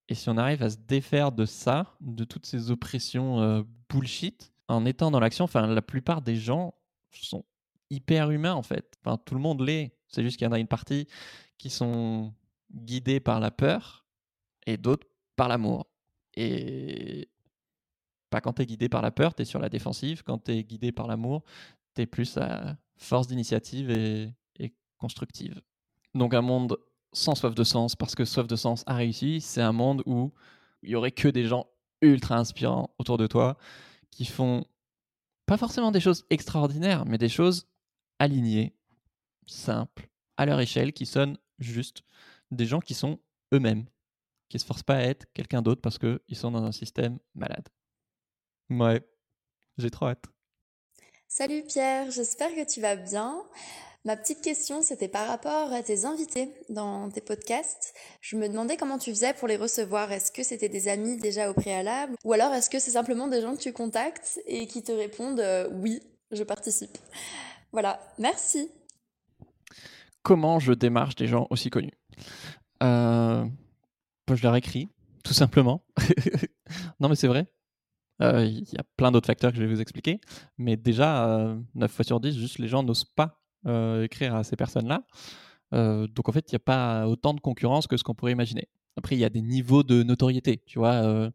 [0.08, 4.52] Et si on arrive à se défaire de ça, de toutes ces oppressions euh, bullshit,
[4.68, 6.74] en étant dans l'action, enfin, la plupart des gens
[7.10, 7.44] sont
[7.90, 8.94] hyper humains en fait.
[9.04, 9.95] Enfin, tout le monde l'est.
[10.16, 11.06] C'est juste qu'il y en a une partie
[11.58, 12.32] qui sont
[12.72, 14.06] guidés par la peur
[14.66, 15.86] et d'autres par l'amour.
[16.34, 17.28] Et
[18.30, 20.22] pas quand tu es guidé par la peur, tu es sur la défensive.
[20.22, 21.44] Quand tu es guidé par l'amour,
[21.94, 24.32] tu es plus à force d'initiative et,
[24.98, 25.60] constructive.
[26.14, 26.78] Donc un monde
[27.12, 30.32] sans soif de sens, parce que soif de sens a réussi, c'est un monde où
[30.82, 31.66] il y aurait que des gens
[32.00, 33.58] ultra inspirants autour de toi
[34.10, 34.64] qui font
[35.44, 37.68] pas forcément des choses extraordinaires, mais des choses
[38.18, 38.74] alignées,
[39.46, 42.02] simples, à leur échelle, qui sonnent juste.
[42.50, 43.18] Des gens qui sont
[43.52, 43.86] eux-mêmes,
[44.48, 47.68] qui se forcent pas à être quelqu'un d'autre parce qu'ils sont dans un système malade.
[48.70, 49.02] Ouais,
[49.78, 50.24] j'ai trop hâte.
[51.28, 53.42] Salut Pierre, j'espère que tu vas bien.
[54.04, 57.92] Ma petite question, c'était par rapport à tes invités dans tes podcasts.
[58.20, 60.12] Je me demandais comment tu faisais pour les recevoir.
[60.12, 62.14] Est-ce que c'était des amis déjà au préalable?
[62.22, 65.40] Ou alors est-ce que c'est simplement des gens que tu contactes et qui te répondent
[65.40, 66.96] euh, oui, je participe?
[67.72, 68.70] Voilà, merci.
[70.26, 71.92] Comment je démarche des gens aussi connus
[72.82, 73.46] euh,
[74.28, 74.88] Je leur écris,
[75.22, 75.84] tout simplement.
[76.98, 77.46] non mais c'est vrai.
[78.20, 80.20] Euh, Il y a plein d'autres facteurs que je vais vous expliquer.
[80.58, 84.42] Mais déjà, euh, 9 fois sur 10, juste les gens n'osent pas euh, écrire à
[84.42, 85.04] ces personnes-là.
[85.74, 88.32] Euh, donc en fait, il n'y a pas autant de concurrence que ce qu'on pourrait
[88.32, 88.68] imaginer.
[88.96, 90.60] Après, il y a des niveaux de notoriété.
[90.66, 91.30] Tu vois, euh,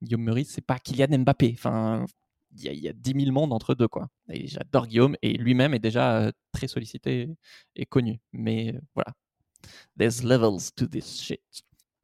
[0.00, 1.54] Guillaume Meurice, c'est pas Kylian Mbappé.
[1.54, 2.06] Enfin,
[2.54, 3.88] y, a- il y a 10 000 mondes entre deux.
[3.88, 4.08] Quoi.
[4.28, 7.28] Et j'adore Guillaume et lui-même est déjà euh, très sollicité
[7.76, 8.20] et connu.
[8.32, 9.12] Mais euh, voilà.
[9.98, 11.40] There's levels to this shit.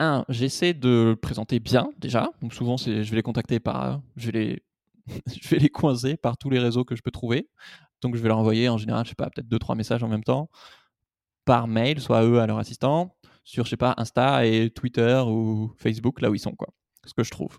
[0.01, 2.31] Un, j'essaie de le présenter bien déjà.
[2.41, 4.63] Donc souvent, c'est, je vais les contacter par, je vais les,
[5.43, 7.49] je vais les coincer par tous les réseaux que je peux trouver.
[8.01, 10.09] Donc je vais leur envoyer en général, je sais pas, peut-être deux trois messages en
[10.09, 10.49] même temps
[11.45, 15.21] par mail, soit à eux à leur assistant, sur je sais pas Insta et Twitter
[15.27, 16.69] ou Facebook, là où ils sont quoi.
[17.07, 17.59] Ce que je trouve.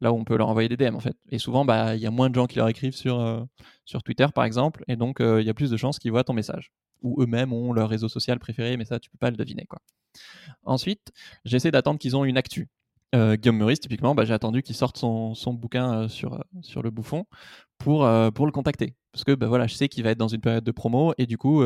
[0.00, 1.16] Là où on peut leur envoyer des DM en fait.
[1.30, 3.42] Et souvent, bah il y a moins de gens qui leur écrivent sur euh,
[3.84, 6.24] sur Twitter par exemple, et donc euh, il y a plus de chances qu'ils voient
[6.24, 6.72] ton message.
[7.02, 9.80] Ou eux-mêmes ont leur réseau social préféré, mais ça tu peux pas le deviner quoi.
[10.64, 11.12] Ensuite,
[11.44, 12.68] j'essaie d'attendre qu'ils ont une actu.
[13.14, 16.82] Euh, Guillaume Meurice, typiquement, bah, j'ai attendu qu'il sorte son, son bouquin euh, sur, sur
[16.82, 17.24] le bouffon
[17.78, 18.94] pour, pour le contacter.
[19.12, 21.26] Parce que bah, voilà, je sais qu'il va être dans une période de promo et
[21.26, 21.62] du coup,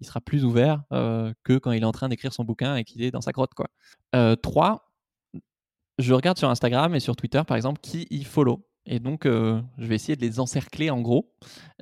[0.00, 3.02] il sera plus ouvert que quand il est en train d'écrire son bouquin et qu'il
[3.02, 3.54] est dans sa grotte.
[3.54, 3.66] Quoi.
[4.14, 4.87] Euh, trois,
[5.98, 8.64] je regarde sur Instagram et sur Twitter, par exemple, qui il follow.
[8.86, 11.30] Et donc, euh, je vais essayer de les encercler en gros.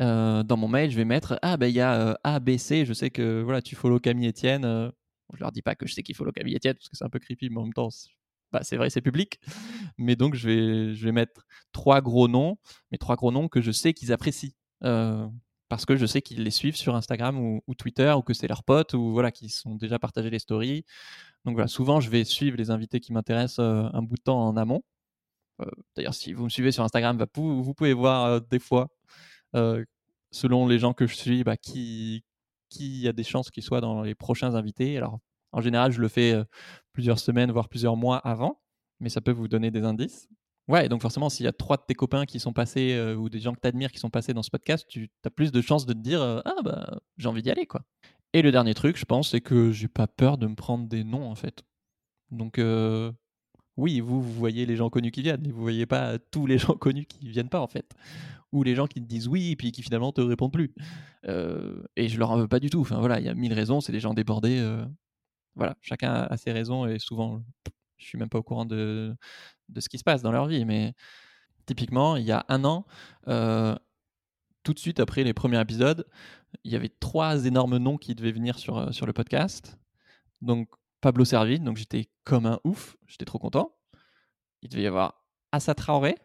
[0.01, 2.57] Euh, dans mon mail, je vais mettre Ah, ben il y a euh, A, B,
[2.57, 2.85] C.
[2.85, 4.65] Je sais que voilà, tu follow Camille Etienne.
[4.65, 4.91] Euh,
[5.35, 7.09] je leur dis pas que je sais qu'il follow Camille Etienne parce que c'est un
[7.09, 8.11] peu creepy, mais en même temps, c'est
[8.53, 9.41] bah, c'est vrai, c'est public.
[9.99, 12.59] Mais donc, je vais, je vais mettre trois gros noms,
[12.91, 14.53] mais trois gros noms que je sais qu'ils apprécient.
[15.69, 18.63] Parce que je sais qu'ils les suivent sur Instagram ou, Twitter, ou que c'est leurs
[18.63, 20.85] potes, ou voilà, qui sont déjà partagé les stories.
[21.47, 24.47] Donc voilà, souvent, je vais suivre les invités qui m'intéressent euh, un bout de temps
[24.49, 24.83] en amont.
[25.63, 28.89] Euh, D'ailleurs, si vous me suivez sur Instagram, bah, vous, pouvez voir euh, des fois,
[30.33, 32.25] selon les gens que je suis, bah, qui,
[33.07, 34.97] a des chances qu'ils soient dans les prochains invités.
[34.97, 35.21] Alors,
[35.53, 36.35] en général, je le fais
[36.93, 38.61] plusieurs semaines, voire plusieurs mois avant,
[39.01, 40.29] mais ça peut vous donner des indices.
[40.69, 43.39] Ouais, donc forcément, s'il y a trois de tes copains qui sont passés, ou des
[43.39, 45.87] gens que tu admires qui sont passés dans ce podcast, tu as plus de chances
[45.87, 47.83] de te dire Ah, bah, j'ai envie d'y aller, quoi.
[48.33, 51.05] Et le dernier truc, je pense, c'est que j'ai pas peur de me prendre des
[51.05, 51.65] noms, en fait.
[52.31, 53.13] Donc, euh,
[53.77, 56.59] oui, vous, vous voyez les gens connus qui viennent, mais vous voyez pas tous les
[56.59, 57.93] gens connus qui viennent pas, en fait.
[58.53, 60.75] Ou les gens qui te disent oui, puis qui finalement te répondent plus.
[61.27, 62.81] Euh, et je leur en veux pas du tout.
[62.81, 64.59] Enfin voilà, il y a mille raisons, c'est des gens débordés.
[64.61, 64.85] euh,
[65.57, 67.43] voilà, chacun a ses raisons, et souvent,
[67.99, 69.17] je suis même pas au courant de,
[69.71, 70.65] de ce qui se passe dans leur vie.
[70.67, 70.95] Mais
[71.67, 72.87] typiquement, il y a un an,
[74.63, 76.07] tout de suite après les premiers épisodes,
[76.67, 79.79] il y avait trois énormes noms qui devaient venir sur, euh, sur le podcast.
[80.43, 80.69] Donc
[81.01, 83.77] Pablo Servine, donc j'étais comme un ouf, j'étais trop content.
[84.63, 86.17] Il devait y avoir Assa Traoré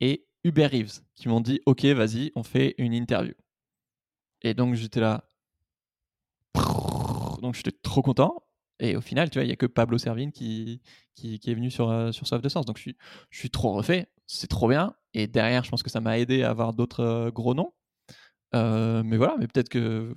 [0.00, 3.34] et Hubert Reeves qui m'ont dit Ok, vas-y, on fait une interview.
[4.40, 5.24] Et donc j'étais là.
[7.42, 8.42] Donc j'étais trop content.
[8.80, 10.80] Et au final, tu vois, il n'y a que Pablo Servine qui,
[11.14, 12.64] qui, qui est venu sur, euh, sur Soif de Sens.
[12.64, 12.96] Donc je suis,
[13.28, 14.94] je suis trop refait, c'est trop bien.
[15.12, 17.74] Et derrière, je pense que ça m'a aidé à avoir d'autres euh, gros noms.
[18.54, 20.14] Euh, mais voilà, mais peut-être que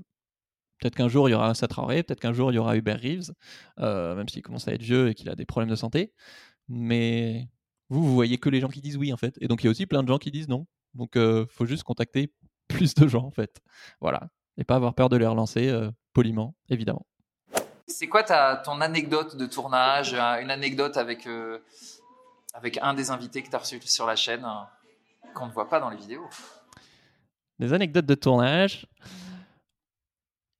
[0.80, 3.00] Peut-être qu'un jour il y aura Assa Traoré, peut-être qu'un jour il y aura Hubert
[3.00, 3.34] Reeves,
[3.80, 6.14] euh, même s'il commence à être vieux et qu'il a des problèmes de santé.
[6.68, 7.48] Mais
[7.90, 9.36] vous, vous voyez que les gens qui disent oui en fait.
[9.42, 10.68] Et donc il y a aussi plein de gens qui disent non.
[10.94, 12.32] Donc il faut juste contacter
[12.68, 13.60] plus de gens en fait.
[14.02, 14.30] Voilà.
[14.58, 17.06] Et pas avoir peur de les relancer euh, poliment, évidemment.
[17.88, 21.28] C'est quoi ton anecdote de tournage, euh, une anecdote avec,
[22.54, 24.46] avec un des invités que tu as reçu sur la chaîne
[25.34, 26.28] qu'on ne voit pas dans les vidéos?
[27.60, 28.88] Des anecdotes de tournage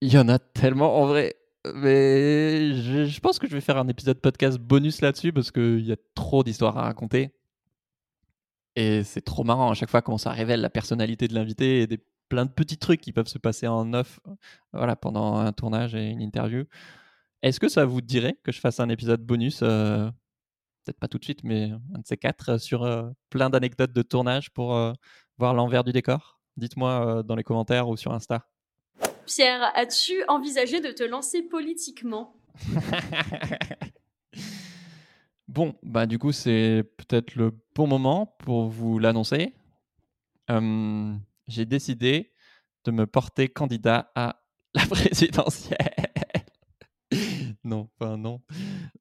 [0.02, 1.36] il y en a tellement en vrai.
[1.74, 5.92] Mais je, pense que je vais faire un épisode podcast bonus là-dessus parce qu'il y
[5.92, 7.32] a trop d'histoires à raconter.
[8.76, 11.88] Et c'est trop marrant à chaque fois quand ça révèle la personnalité de l'invité et
[11.88, 14.20] des, plein de petits trucs qui peuvent se passer en off
[14.72, 16.66] voilà, pendant un tournage et une interview.
[17.42, 20.10] Est-ce que ça vous dirait que je fasse un épisode bonus euh,
[20.86, 23.94] Peut-être pas tout de suite, mais un de ces quatre euh, sur euh, plein d'anecdotes
[23.94, 24.70] de tournage pour
[25.38, 26.37] voir l'envers du décor?
[26.58, 28.48] Dites-moi dans les commentaires ou sur Insta.
[29.26, 32.36] Pierre, as-tu envisagé de te lancer politiquement?
[35.48, 39.56] Bon, bah du coup, c'est peut-être le bon moment pour vous l'annoncer.
[41.48, 42.34] J'ai décidé
[42.84, 44.42] de me porter candidat à
[44.74, 45.78] la présidentielle.
[47.64, 48.42] non, enfin non.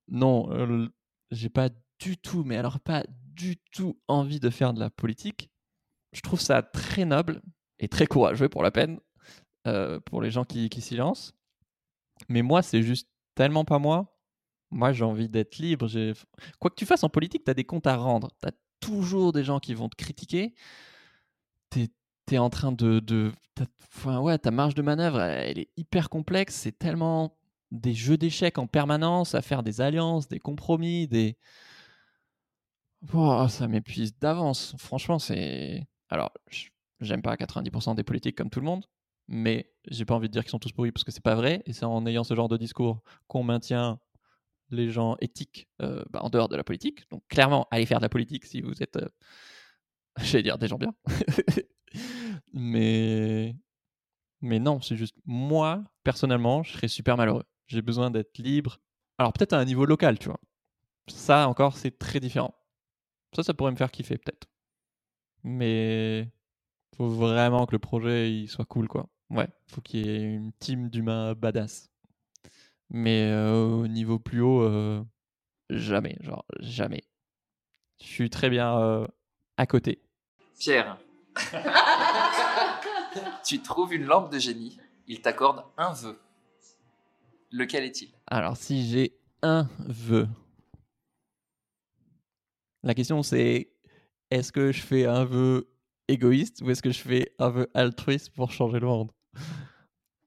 [0.08, 0.88] Non, euh,
[1.30, 5.50] j'ai pas du tout, mais alors pas du tout envie de faire de la politique.
[6.12, 7.42] Je trouve ça très noble
[7.78, 8.98] et très courageux pour la peine.
[9.66, 11.34] Euh, pour les gens qui, qui s'y lancent.
[12.28, 14.16] Mais moi, c'est juste tellement pas moi.
[14.70, 15.88] Moi, j'ai envie d'être libre.
[16.60, 18.30] Quoi que tu fasses en politique, tu as des comptes à rendre.
[18.40, 20.54] Tu as toujours des gens qui vont te critiquer.
[21.70, 21.88] Tu
[22.30, 23.32] es, en train de.
[23.90, 26.54] enfin, ouais, ta marge de manœuvre, elle est hyper complexe.
[26.54, 27.36] C'est tellement
[27.72, 31.36] des jeux d'échecs en permanence, à faire des alliances, des compromis, des.
[33.12, 34.76] Oh, ça m'épuise d'avance.
[34.78, 35.86] Franchement, c'est.
[36.08, 36.32] Alors,
[37.00, 38.86] j'aime pas 90% des politiques comme tout le monde,
[39.28, 41.62] mais j'ai pas envie de dire qu'ils sont tous pourris parce que c'est pas vrai.
[41.66, 43.98] Et c'est en ayant ce genre de discours qu'on maintient
[44.70, 47.08] les gens éthiques euh, bah, en dehors de la politique.
[47.10, 49.08] Donc clairement, allez faire de la politique si vous êtes, euh,
[50.18, 50.94] j'allais dire, des gens bien.
[52.52, 53.56] mais
[54.40, 57.44] mais non, c'est juste moi personnellement, je serais super malheureux.
[57.66, 58.78] J'ai besoin d'être libre.
[59.18, 60.40] Alors peut-être à un niveau local, tu vois.
[61.08, 62.54] Ça encore, c'est très différent.
[63.34, 64.46] Ça, ça pourrait me faire kiffer peut-être.
[65.48, 66.28] Mais
[66.96, 69.08] faut vraiment que le projet il soit cool, quoi.
[69.30, 71.88] Ouais, faut qu'il y ait une team d'humains badass.
[72.90, 75.04] Mais euh, au niveau plus haut, euh,
[75.70, 77.04] jamais, genre jamais.
[78.00, 79.06] Je suis très bien euh,
[79.56, 80.02] à côté.
[80.58, 80.98] Pierre,
[83.44, 86.18] tu trouves une lampe de génie, il t'accorde un vœu.
[87.52, 88.10] Lequel est-il?
[88.26, 90.26] Alors, si j'ai un vœu,
[92.82, 93.75] la question c'est
[94.30, 95.68] est-ce que je fais un vœu
[96.08, 99.12] égoïste ou est-ce que je fais un vœu altruiste pour changer le monde?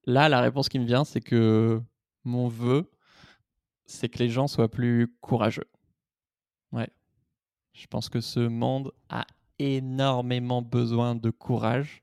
[0.06, 1.82] Là, la réponse qui me vient, c'est que
[2.24, 2.90] mon vœu,
[3.86, 5.70] c'est que les gens soient plus courageux.
[6.72, 6.90] Ouais.
[7.74, 9.26] Je pense que ce monde a
[9.60, 12.02] énormément besoin de courage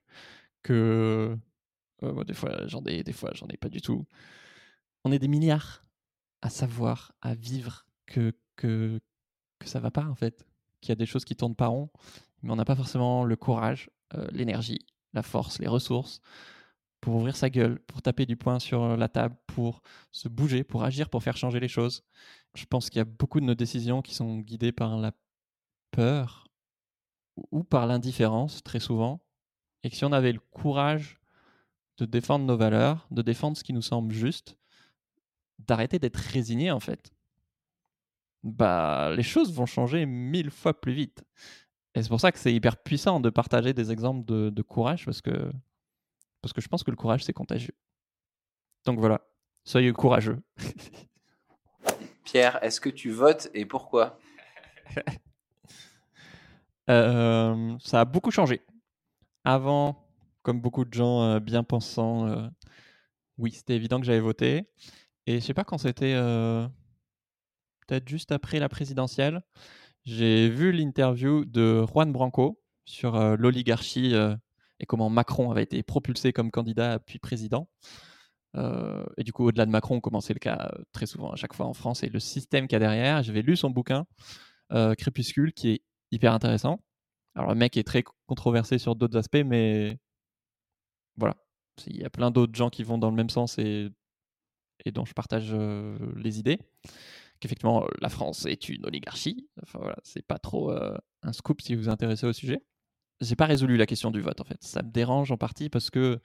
[0.63, 1.37] que
[2.03, 4.07] euh, des fois j'en ai des fois j'en ai pas du tout.
[5.05, 5.85] On est des milliards
[6.43, 9.01] à savoir, à vivre que que
[9.59, 10.46] que ça va pas en fait,
[10.81, 11.91] qu'il y a des choses qui tournent pas rond,
[12.43, 16.21] mais on n'a pas forcément le courage, euh, l'énergie, la force, les ressources
[17.01, 20.83] pour ouvrir sa gueule, pour taper du poing sur la table, pour se bouger, pour
[20.83, 22.03] agir, pour faire changer les choses.
[22.55, 25.13] Je pense qu'il y a beaucoup de nos décisions qui sont guidées par la
[25.91, 26.49] peur
[27.53, 29.21] ou par l'indifférence, très souvent,
[29.83, 31.21] et que si on avait le courage
[31.99, 34.57] de défendre nos valeurs, de défendre ce qui nous semble juste,
[35.59, 37.13] d'arrêter d'être résigné en fait,
[38.47, 41.25] bah les choses vont changer mille fois plus vite.
[41.95, 45.05] Et c'est pour ça que c'est hyper puissant de partager des exemples de, de courage
[45.05, 45.51] parce que
[46.43, 47.75] parce que je pense que le courage, c'est contagieux.
[48.85, 49.21] Donc voilà,
[49.65, 50.41] soyez courageux.
[52.25, 54.19] Pierre, est-ce que tu votes et pourquoi?
[56.89, 58.61] Euh, Ça a beaucoup changé.
[59.43, 60.09] Avant,
[60.43, 62.49] comme beaucoup de gens euh, bien pensants, euh,
[63.39, 64.69] oui, c'était évident que j'avais voté.
[65.27, 66.15] Et je sais pas quand c'était,
[67.87, 69.43] peut-être juste après la présidentielle,
[70.05, 74.15] j'ai vu l'interview de Juan Branco sur l'oligarchie
[74.79, 77.69] et comment Macron avait été propulsé comme candidat puis président.
[78.57, 81.37] Euh, et du coup, au-delà de Macron, comme c'est le cas euh, très souvent à
[81.37, 83.23] chaque fois en France, et le système qu'il y a derrière.
[83.23, 84.07] J'avais lu son bouquin,
[84.73, 86.83] euh, Crépuscule, qui est hyper intéressant.
[87.35, 89.99] Alors, le mec est très controversé sur d'autres aspects, mais
[91.17, 91.37] voilà.
[91.87, 93.91] Il y a plein d'autres gens qui vont dans le même sens et
[94.87, 95.55] dont je partage
[96.17, 96.59] les idées.
[97.41, 99.49] Qu'effectivement, la France est une oligarchie.
[99.63, 102.63] Enfin, voilà, c'est pas trop un scoop si vous vous intéressez au sujet
[103.23, 104.59] j'ai pas résolu la question du vote en fait.
[104.61, 106.21] Ça me dérange en partie parce que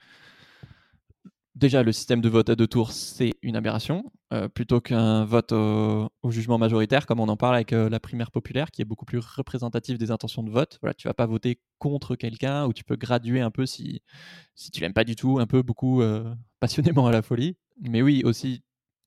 [1.54, 4.10] déjà, le système de vote à deux tours, c'est une aberration.
[4.32, 8.30] Euh, plutôt qu'un vote au, jugement majoritaire, comme on en parle avec euh, la primaire
[8.30, 10.78] populaire, qui est beaucoup plus représentative des intentions de vote.
[10.80, 14.02] Voilà, tu vas pas voter contre quelqu'un, ou tu peux graduer un peu si,
[14.54, 17.56] si tu l'aimes pas du tout, un peu beaucoup euh, passionnément à la folie.
[17.80, 18.62] Mais oui, aussi,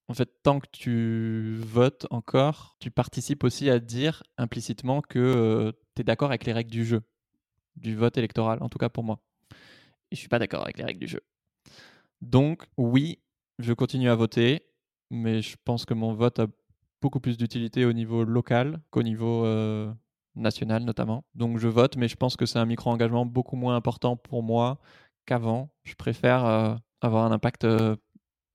[0.07, 6.01] en fait, tant que tu votes encore, tu participes aussi à dire implicitement que tu
[6.01, 7.01] es d'accord avec les règles du jeu,
[7.75, 9.19] du vote électoral, en tout cas pour moi.
[10.11, 11.21] Et je suis pas d'accord avec les règles du jeu.
[12.21, 13.19] Donc, oui,
[13.59, 14.65] je continue à voter,
[15.09, 16.47] mais je pense que mon vote a
[17.01, 19.91] beaucoup plus d'utilité au niveau local qu'au niveau euh,
[20.35, 21.23] national, notamment.
[21.35, 24.79] Donc, je vote, mais je pense que c'est un micro-engagement beaucoup moins important pour moi
[25.25, 25.69] qu'avant.
[25.83, 27.95] Je préfère euh, avoir un impact euh,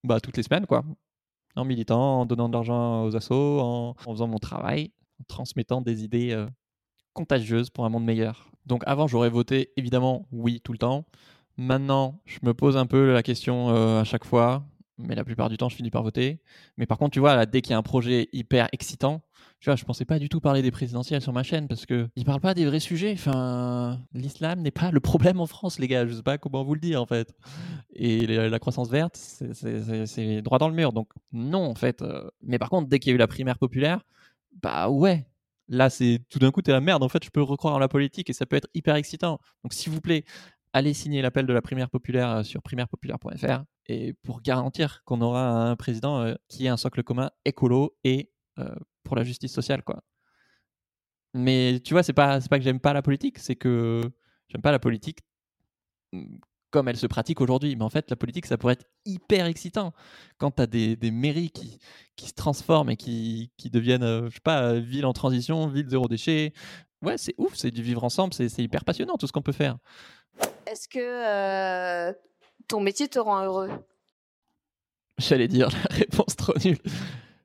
[0.05, 0.85] bah, toutes les semaines, quoi.
[1.57, 6.05] En militant, en donnant de l'argent aux assos, en, faisant mon travail, en transmettant des
[6.05, 6.47] idées euh,
[7.13, 8.51] contagieuses pour un monde meilleur.
[8.67, 11.05] Donc, avant, j'aurais voté évidemment oui tout le temps.
[11.57, 14.65] Maintenant, je me pose un peu la question euh, à chaque fois,
[14.99, 16.41] mais la plupart du temps, je finis par voter.
[16.77, 19.23] Mais par contre, tu vois, là, dès qu'il y a un projet hyper excitant,
[19.61, 22.09] tu vois, je pensais pas du tout parler des présidentielles sur ma chaîne parce que
[22.17, 23.13] ils parlent pas des vrais sujets.
[23.13, 26.07] Enfin, l'islam n'est pas le problème en France, les gars.
[26.07, 27.35] Je sais pas comment vous le dire en fait.
[27.95, 30.93] Et la, croissance verte, c'est- droit dans le mur.
[30.95, 32.01] Donc non, en fait.
[32.03, 32.29] euh.
[32.43, 34.01] Mais par contre, dès qu'il y a eu la primaire populaire,
[34.63, 35.27] bah ouais.
[35.69, 37.03] Là, c'est tout d'un coup, t'es la merde.
[37.05, 39.39] En fait, je peux recroire en la politique et ça peut être hyper excitant.
[39.63, 40.25] Donc, s'il vous plaît,
[40.73, 45.69] allez signer l'appel de la primaire populaire euh, sur primairepopulaire.fr et pour garantir qu'on aura
[45.71, 48.31] un président euh, qui ait un socle commun écolo et
[49.05, 50.03] pour la justice sociale, quoi.
[51.35, 54.03] Mais tu vois, c'est pas, c'est pas que j'aime pas la politique, c'est que
[54.49, 55.21] j'aime pas la politique
[56.13, 56.39] mm,
[56.71, 57.77] comme elle se pratique aujourd'hui.
[57.77, 59.93] Mais en fait, la politique, ça pourrait être hyper excitant
[60.39, 61.79] quand tu as des, des mairies qui,
[62.17, 65.69] qui se transforment et qui, qui deviennent, euh, je sais pas, euh, ville en transition,
[65.69, 66.53] ville zéro déchet.
[67.03, 69.53] Ouais, c'est ouf, c'est du vivre ensemble, c'est c'est hyper passionnant tout ce qu'on peut
[69.53, 69.79] faire.
[70.67, 72.13] Est-ce que euh,
[72.69, 73.71] ton métier te rend heureux?
[75.19, 76.79] J'allais dire la réponse trop nulle.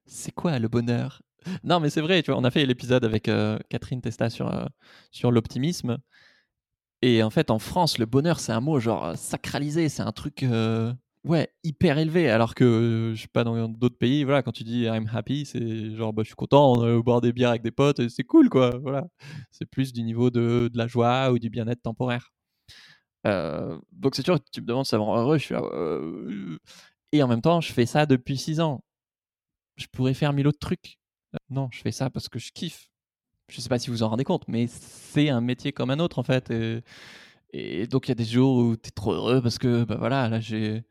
[0.06, 1.22] C'est quoi le bonheur?
[1.64, 4.52] Non, mais c'est vrai, tu vois, on a fait l'épisode avec euh, Catherine Testa sur,
[4.54, 4.66] euh,
[5.12, 5.98] sur l'optimisme.
[7.02, 10.12] Et en fait, en France, le bonheur, c'est un mot genre euh, sacralisé, c'est un
[10.12, 10.46] truc
[11.24, 12.30] ouais, hyper élevé.
[12.30, 15.96] Alors que, je sais pas, dans d'autres pays, voilà, quand tu dis I'm happy, c'est
[15.96, 18.24] genre bah, je suis content, on va boire des bières avec des potes, et c'est
[18.24, 18.78] cool, quoi.
[18.82, 19.08] Voilà.
[19.52, 22.32] C'est plus du niveau de, de la joie ou du bien-être temporaire.
[23.24, 25.56] Donc c'est sûr, tu me demandes me rend heureux, je suis
[27.12, 28.84] et en même temps, je fais ça depuis 6 ans.
[29.76, 30.98] Je pourrais faire mille autres trucs.
[31.34, 32.90] Euh, Non, je fais ça parce que je kiffe.
[33.50, 36.18] Je sais pas si vous en rendez compte, mais c'est un métier comme un autre
[36.20, 36.52] en fait.
[37.54, 39.96] Et, donc il y a des jours où tu es trop heureux parce que bah
[39.98, 40.84] voilà, là j'ai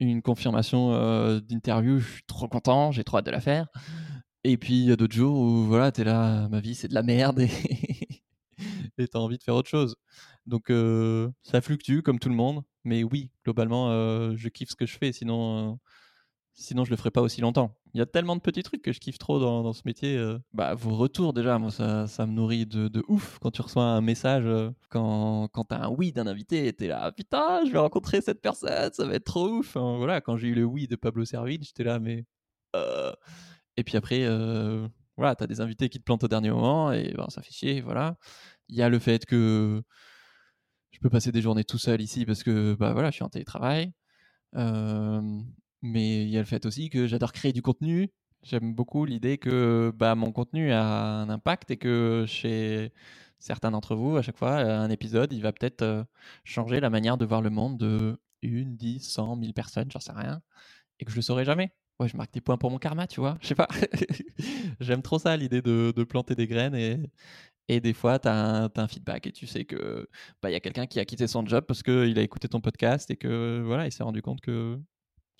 [0.00, 3.68] une confirmation euh, d'interview, je suis trop content, j'ai trop hâte de la faire.
[4.44, 6.88] Et puis il y a d'autres jours où voilà, tu es là, ma vie c'est
[6.88, 7.48] de la merde et
[8.98, 9.96] tu as envie de faire autre chose.
[10.46, 13.90] Donc euh, ça fluctue comme tout le monde, mais oui, globalement,
[14.36, 15.78] je kiffe ce que je fais, sinon,
[16.60, 17.76] sinon je le ferais pas aussi longtemps.
[17.94, 20.16] Il y a tellement de petits trucs que je kiffe trop dans, dans ce métier.
[20.16, 20.38] euh.
[20.52, 24.00] Bah, vos retours, déjà, moi, ça, ça me nourrit de, ouf quand tu reçois un
[24.00, 27.78] message, euh, quand, quand tu as un oui d'un invité, t'es là, putain, je vais
[27.78, 29.76] rencontrer cette personne, ça va être trop ouf.
[29.76, 32.24] Voilà, quand j'ai eu le oui de Pablo Servigne, j'étais là, mais.
[32.76, 33.12] euh.
[33.76, 34.26] Et puis après,
[35.16, 37.52] voilà, tu as des invités qui te plantent au dernier moment, et ben, ça fait
[37.52, 38.16] chier, voilà.
[38.68, 39.82] Il y a le fait que
[40.92, 43.28] je peux passer des journées tout seul ici parce que bah voilà, je suis en
[43.28, 43.92] télétravail.
[45.82, 48.10] Mais il y a le fait aussi que j'adore créer du contenu.
[48.42, 52.92] J'aime beaucoup l'idée que bah, mon contenu a un impact et que chez
[53.38, 56.04] certains d'entre vous, à chaque fois, un épisode, il va peut-être euh,
[56.44, 60.12] changer la manière de voir le monde de une, dix, cent, mille personnes, j'en sais
[60.12, 60.42] rien,
[61.00, 61.72] et que je le saurai jamais.
[61.98, 63.38] Ouais, je marque des points pour mon karma, tu vois.
[63.42, 63.68] Je sais pas.
[64.80, 66.98] J'aime trop ça, l'idée de, de planter des graines et,
[67.68, 70.08] et des fois, tu as, un feedback et tu sais que
[70.42, 72.60] bah, il y a quelqu'un qui a quitté son job parce qu'il a écouté ton
[72.60, 74.78] podcast et que voilà, il s'est rendu compte que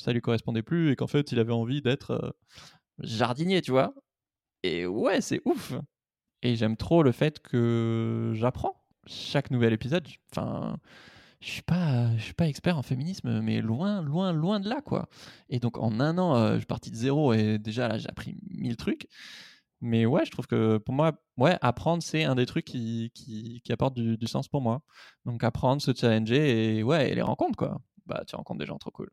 [0.01, 2.31] ça lui correspondait plus et qu'en fait, il avait envie d'être euh,
[3.01, 3.95] jardinier, tu vois.
[4.63, 5.75] Et ouais, c'est ouf.
[6.43, 8.75] Et j'aime trop le fait que j'apprends
[9.07, 10.07] chaque nouvel épisode.
[10.33, 10.79] Enfin,
[11.41, 14.81] je suis pas, je suis pas expert en féminisme, mais loin, loin, loin de là,
[14.83, 15.09] quoi.
[15.49, 18.09] Et donc en un an, euh, je suis parti de zéro et déjà là, j'ai
[18.09, 19.07] appris mille trucs.
[19.83, 23.63] Mais ouais, je trouve que pour moi, ouais, apprendre, c'est un des trucs qui, qui,
[23.65, 24.83] qui apporte du, du sens pour moi.
[25.25, 27.81] Donc apprendre, se challenger et ouais, et les rencontres, quoi.
[28.05, 29.11] Bah, tu rencontres des gens trop cool.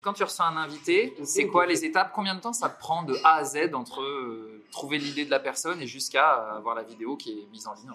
[0.00, 2.12] Quand tu reçois un invité, c'est quoi les étapes?
[2.14, 5.40] Combien de temps ça prend de A à Z entre euh, trouver l'idée de la
[5.40, 7.90] personne et jusqu'à euh, avoir la vidéo qui est mise en ligne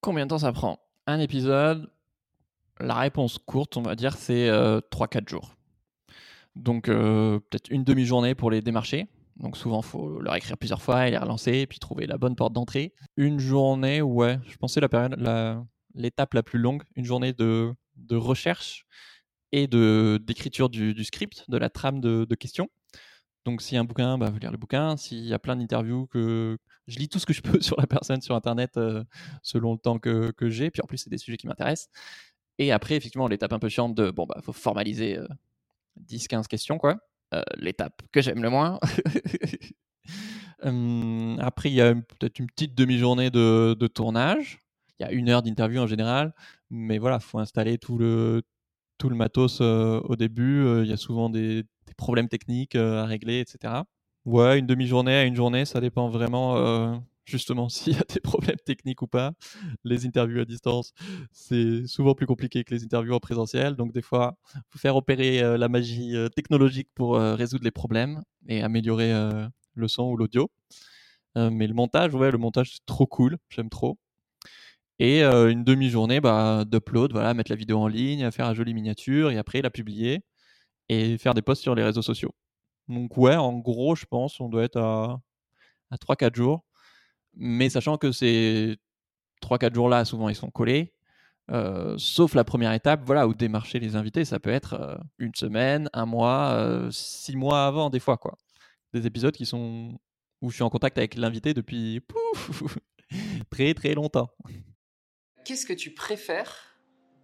[0.00, 0.78] Combien de temps ça prend?
[1.06, 1.90] Un épisode,
[2.78, 5.56] la réponse courte, on va dire, c'est euh, 3-4 jours.
[6.54, 9.08] Donc euh, peut-être une demi-journée pour les démarcher.
[9.36, 12.18] Donc souvent, il faut leur écrire plusieurs fois et les relancer, et puis trouver la
[12.18, 12.94] bonne porte d'entrée.
[13.16, 15.16] Une journée, ouais, je pensais la période,
[15.94, 17.74] l'étape la, plus longue, une journée de
[18.12, 18.86] recherche
[19.52, 22.68] et d'écriture du, script, de la trame de, questions.
[23.44, 24.96] Donc, s'il y a un bouquin, bah, lire le bouquin.
[24.96, 27.86] S'il y a plein d'interviews, que je lis tout ce que je peux sur la
[27.86, 29.02] personne sur Internet euh,
[29.42, 30.70] selon le temps que, que j'ai.
[30.70, 31.88] Puis en plus, c'est des sujets qui m'intéressent.
[32.58, 35.18] Et après, effectivement, l'étape un peu chiante de bon, bah, faut formaliser
[36.08, 36.98] 10-15 questions, quoi.
[37.32, 38.78] Euh, l'étape que j'aime le moins.
[40.62, 44.60] Hum, après, il y a peut-être une petite demi-journée de, de tournage.
[44.98, 46.34] Il y a une heure d'interview en général.
[46.68, 48.42] Mais voilà, faut installer tout le,
[49.00, 50.62] tout le matos euh, au début.
[50.62, 51.64] Euh, il y a souvent des,
[51.96, 53.82] problèmes techniques euh, à régler, etc.
[54.24, 58.60] Ouais, une demi-journée à une journée, ça dépend vraiment justement s'il y a des problèmes
[58.64, 59.32] techniques ou pas.
[59.84, 60.92] Les interviews à distance,
[61.32, 63.74] c'est souvent plus compliqué que les interviews en présentiel.
[63.74, 68.62] Donc des fois, il faut faire opérer la magie technologique pour résoudre les problèmes et
[68.62, 69.12] améliorer
[69.74, 70.50] le son ou l'audio.
[71.36, 73.98] Mais le montage, ouais, le montage c'est trop cool, j'aime trop.
[75.00, 78.74] Et euh, une demi-journée bah, d'upload, voilà, mettre la vidéo en ligne, faire un joli
[78.74, 80.22] miniature et après la publier
[80.90, 82.34] et faire des posts sur les réseaux sociaux.
[82.86, 85.18] Donc ouais, en gros, je pense, on doit être à,
[85.90, 86.64] à 3-4 jours.
[87.34, 88.76] Mais sachant que ces
[89.42, 90.92] 3-4 jours-là, souvent, ils sont collés.
[91.50, 95.34] Euh, sauf la première étape, voilà, où démarcher les invités, ça peut être euh, une
[95.34, 98.36] semaine, un mois, six mois avant, des fois, quoi.
[98.92, 99.98] Des épisodes qui sont
[100.42, 102.02] où je suis en contact avec l'invité depuis
[103.50, 104.30] très très longtemps.
[105.44, 106.70] Qu'est-ce que tu préfères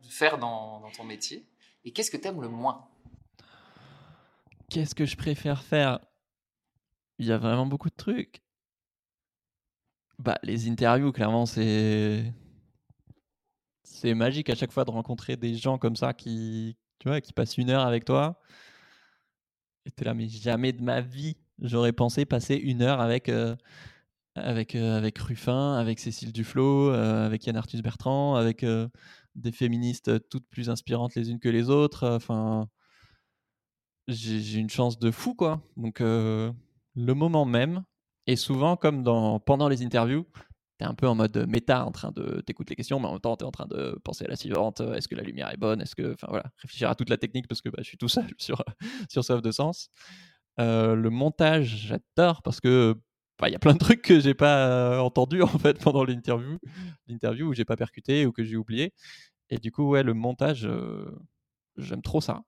[0.09, 1.47] faire dans, ton métier
[1.85, 2.89] et qu'est-ce que tu aimes le moins?
[4.71, 6.01] Qu'est-ce que je préfère faire?
[7.19, 8.43] Il y a vraiment beaucoup de trucs.
[10.19, 12.33] Bah, les interviews, clairement, c'est.
[13.83, 17.33] C'est magique à chaque fois de rencontrer des gens comme ça qui, tu vois, qui
[17.33, 18.41] passent une heure avec toi.
[19.85, 23.55] Et t'es là, mais jamais de ma vie, j'aurais pensé passer une heure avec, euh,
[24.37, 28.89] avec, euh, avec Ruffin, avec Cécile Duflot, euh, avec Yann Arthus Bertrand, avec euh,
[29.35, 32.09] des féministes toutes plus inspirantes les unes que les autres.
[32.09, 32.69] Enfin,
[34.09, 35.63] j'ai une chance de fou, quoi.
[35.77, 36.53] Donc, le
[36.95, 37.85] moment même,
[38.27, 40.27] et souvent, comme dans, pendant les interviews,
[40.79, 43.21] t'es un peu en mode méta, en train de t'écouter les questions, mais en même
[43.21, 44.81] temps, t'es en train de penser à la suivante.
[44.81, 47.49] Est-ce que la lumière est bonne Est-ce que, enfin voilà, réfléchir à toute la technique
[47.49, 48.63] parce que bah, je suis tout seul sur
[49.11, 49.89] sur Soif de sens.
[50.59, 52.97] Le montage, j'adore parce que
[53.45, 56.59] il y a plein de trucs que j'ai pas euh, entendu en fait pendant l'interview,
[57.07, 58.93] l'interview où j'ai pas percuté ou que j'ai oublié.
[59.51, 61.11] Et du coup, ouais, le montage, euh,
[61.77, 62.43] j'aime trop ça.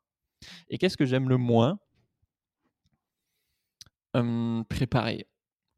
[0.68, 1.78] Et qu'est-ce que j'aime le moins?
[4.14, 5.26] Hum, Préparer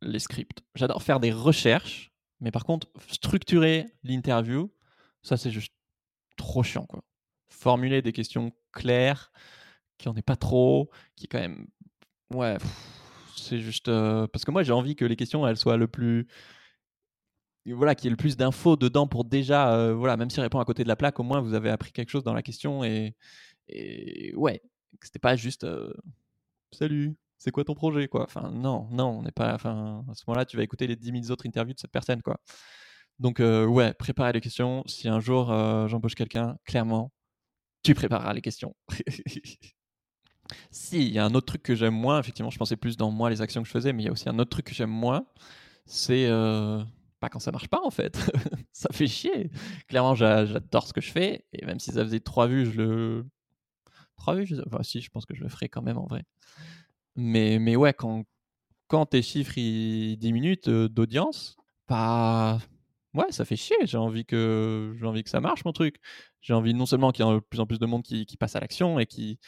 [0.03, 0.63] les scripts.
[0.75, 4.73] J'adore faire des recherches, mais par contre, structurer l'interview,
[5.23, 5.75] ça c'est juste
[6.37, 6.87] trop chiant.
[6.87, 7.03] Quoi.
[7.51, 9.31] Formuler des questions claires,
[9.99, 11.67] qui en est pas trop, qui est quand même.
[12.33, 12.57] Ouais,
[13.51, 13.89] c'est juste.
[13.89, 16.27] euh, Parce que moi j'ai envie que les questions elles soient le plus.
[17.67, 19.75] Voilà, qu'il y ait le plus d'infos dedans pour déjà.
[19.75, 21.93] euh, voilà, même si répond à côté de la plaque, au moins vous avez appris
[21.93, 23.15] quelque chose dans la question et.
[23.69, 24.63] Et ouais,
[25.03, 25.65] c'était pas juste.
[25.65, 25.93] euh,
[26.73, 28.25] Salut, c'est quoi ton projet quoi?
[28.25, 29.55] Enfin non, non, on n'est pas.
[29.55, 32.23] Enfin à ce moment-là, tu vas écouter les 10 000 autres interviews de cette personne
[32.23, 32.39] quoi.
[33.21, 34.83] Donc ouais, préparer les questions.
[34.87, 35.49] Si un jour
[35.89, 37.13] j'embauche quelqu'un, clairement,
[37.83, 38.75] tu prépareras les questions.
[40.71, 42.19] si, il y a un autre truc que j'aime moins.
[42.21, 44.13] Effectivement, je pensais plus dans moi les actions que je faisais, mais il y a
[44.13, 45.27] aussi un autre truc que j'aime moins.
[45.87, 46.83] C'est euh,
[47.21, 48.19] pas quand ça marche pas en fait.
[48.73, 49.51] ça fait chier.
[49.89, 52.83] Clairement, j'a- j'adore ce que je fais et même si ça faisait trois vues, je
[52.83, 53.27] le
[54.17, 54.47] trois vues.
[54.47, 54.57] Je...
[54.67, 56.25] Enfin, si, je pense que je le ferai quand même en vrai.
[57.17, 58.25] Mais, mais ouais, quand,
[58.89, 61.57] quand tes chiffres ils diminuent euh, d'audience,
[61.89, 62.59] bah
[63.15, 63.77] ouais, ça fait chier.
[63.85, 65.97] J'ai envie que envie que ça marche mon truc.
[66.43, 68.57] J'ai envie non seulement qu'il y ait de plus en plus de monde qui passe
[68.57, 69.39] à l'action et qui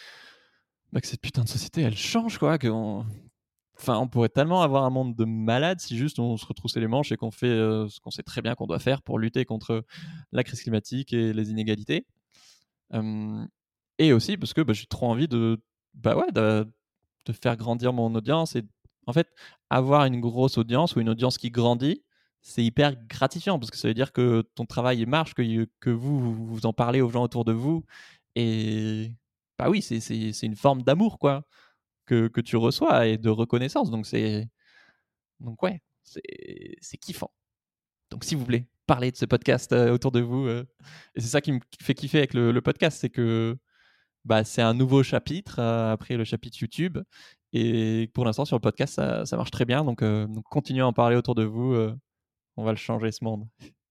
[0.92, 2.58] bah, que cette putain de société elle change quoi.
[2.58, 3.04] Que on...
[3.78, 6.86] Enfin, on pourrait tellement avoir un monde de malades si juste on se retroussait les
[6.86, 9.44] manches et qu'on fait euh, ce qu'on sait très bien qu'on doit faire pour lutter
[9.44, 9.84] contre
[10.30, 12.06] la crise climatique et les inégalités.
[13.98, 15.60] Et aussi parce que bah, j'ai trop envie de
[15.94, 16.66] bah ouais de,
[17.32, 18.62] faire grandir mon audience et
[19.06, 19.28] en fait
[19.70, 22.02] avoir une grosse audience ou une audience qui grandit
[22.42, 26.34] c'est hyper gratifiant parce que ça veut dire que ton travail marche que, que vous
[26.34, 27.84] vous en parlez aux gens autour de vous
[28.34, 29.12] et
[29.62, 31.44] bah oui c'est une forme d'amour quoi
[32.06, 34.48] que, que tu reçois et de reconnaissance donc c'est
[35.40, 37.32] donc ouais c'est kiffant
[38.10, 40.64] donc s'il vous plaît parlez de ce podcast euh, autour de vous euh.
[41.14, 43.56] et c'est ça qui me fait kiffer avec le, le podcast c'est que
[44.24, 46.98] bah, c'est un nouveau chapitre euh, après le chapitre YouTube.
[47.52, 49.84] Et pour l'instant, sur le podcast, ça, ça marche très bien.
[49.84, 51.76] Donc, donc continuez à en parler autour de vous.
[52.56, 53.48] on va le changer, ce monde.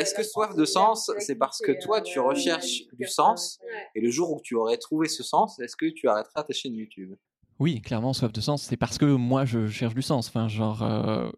[0.00, 3.58] Est-ce que soif de sens, c'est parce que toi, tu recherches du sens
[3.94, 6.74] et le jour où tu aurais trouvé ce sens, est-ce que tu arrêteras ta chaîne
[6.74, 7.16] YouTube?
[7.58, 10.28] Oui, clairement, soif de sens, c'est parce que moi, je cherche du sens.
[10.28, 11.30] Enfin, genre, euh,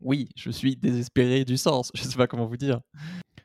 [0.00, 1.92] oui, je suis désespéré du sens.
[1.94, 2.80] Je sais pas comment vous dire.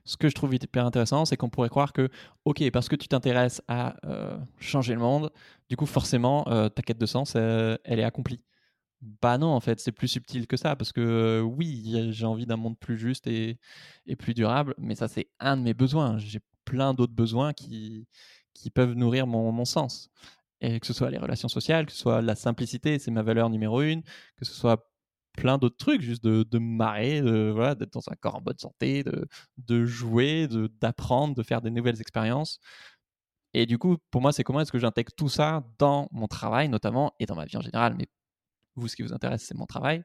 [0.05, 2.09] ce que je trouve hyper intéressant, c'est qu'on pourrait croire que,
[2.45, 5.31] ok, parce que tu t'intéresses à euh, changer le monde,
[5.69, 8.43] du coup, forcément, euh, ta quête de sens, euh, elle est accomplie.
[9.01, 12.57] Bah non, en fait, c'est plus subtil que ça, parce que oui, j'ai envie d'un
[12.57, 13.59] monde plus juste et,
[14.17, 16.17] plus durable, mais ça, c'est un de mes besoins.
[16.17, 18.07] J'ai plein d'autres besoins qui,
[18.73, 20.09] peuvent nourrir mon, sens.
[20.61, 23.49] Et que ce soit les relations sociales, que ce soit la simplicité, c'est ma valeur
[23.51, 24.01] numéro une,
[24.37, 24.89] que ce soit
[25.37, 27.21] plein d'autres trucs, juste de, de marrer,
[27.51, 29.27] voilà, d'être dans un corps en bonne santé, de,
[29.57, 32.59] de jouer, de, d'apprendre, de faire des nouvelles expériences.
[33.53, 36.69] Et du coup, pour moi, c'est comment est-ce que j'intègre tout ça dans mon travail,
[36.69, 37.95] notamment, et dans ma vie en général.
[37.97, 38.07] Mais
[38.77, 40.03] vous, ce qui vous intéresse, c'est mon travail.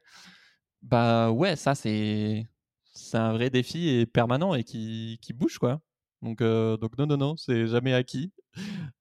[0.83, 2.47] Bah ouais, ça, c'est,
[2.93, 5.81] c'est un vrai défi et permanent et qui, qui bouge, quoi.
[6.23, 8.33] Donc, euh, donc non, non, non, c'est jamais acquis.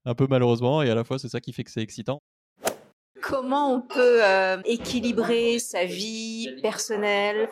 [0.05, 2.21] Un peu malheureusement, et à la fois, c'est ça qui fait que c'est excitant.
[3.21, 7.49] Comment on peut euh, équilibrer sa vie personnelle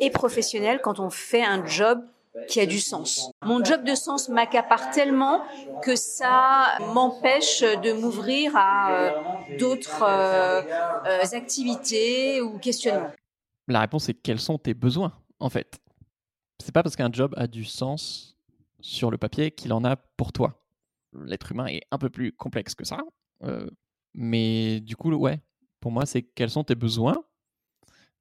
[0.00, 2.00] et professionnelle quand on fait un job
[2.48, 3.30] qui a du sens.
[3.42, 5.42] Mon job de sens m'accapare tellement
[5.82, 10.62] que ça m'empêche de m'ouvrir à euh, d'autres euh,
[11.06, 13.10] euh, activités ou questionnements.
[13.68, 15.80] La réponse c'est quels sont tes besoins en fait?
[16.62, 18.36] C'est pas parce qu'un job a du sens
[18.80, 20.64] sur le papier qu'il en a pour toi.
[21.12, 22.98] L'être humain est un peu plus complexe que ça.
[24.14, 25.40] mais du coup, ouais,
[25.80, 27.16] pour moi, c'est quels sont tes besoins?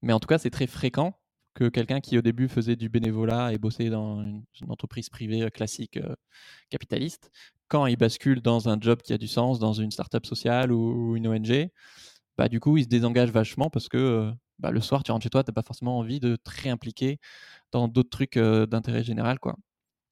[0.01, 1.17] Mais en tout cas, c'est très fréquent
[1.55, 5.49] que quelqu'un qui au début faisait du bénévolat et bossait dans une, entreprise privée euh,
[5.49, 6.15] classique euh,
[6.69, 7.31] capitaliste,
[7.69, 11.15] quand il bascule dans un job qui a du sens, dans une start-up sociale ou,
[11.15, 11.69] une ONG,
[12.37, 15.23] bah, du coup, il se désengage vachement parce que euh, bah, le soir, tu rentres
[15.23, 17.19] chez toi, tu n'as pas forcément envie de te réimpliquer
[17.71, 19.39] dans d'autres trucs d'intérêt général.
[19.39, 19.55] quoi.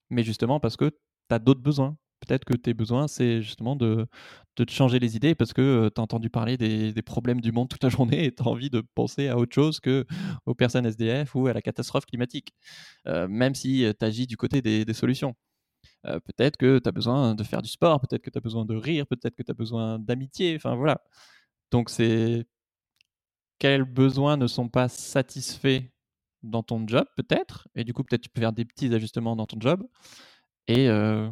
[0.10, 1.98] Mais justement, parce que tu as d'autres besoins.
[2.26, 4.08] Peut-être que tes besoins, c'est justement de,
[4.56, 7.52] de te changer les idées parce que tu as entendu parler des, des problèmes du
[7.52, 10.06] monde toute la journée et tu as envie de penser à autre chose que
[10.46, 12.54] aux personnes SDF ou à la catastrophe climatique,
[13.08, 15.36] euh, même si tu agis du côté des, des solutions.
[16.06, 18.66] Euh, peut-être que tu as besoin de faire du sport, peut-être que tu as besoin
[18.66, 21.02] de rire, peut-être que tu as besoin d'amitié, enfin voilà.
[21.72, 22.46] Donc c'est
[23.60, 25.82] quels besoins ne sont pas satisfaits
[26.44, 29.46] dans ton job, peut-être, et du coup peut-être tu peux faire des petits ajustements dans
[29.46, 29.84] ton job,
[30.68, 31.30] et, euh,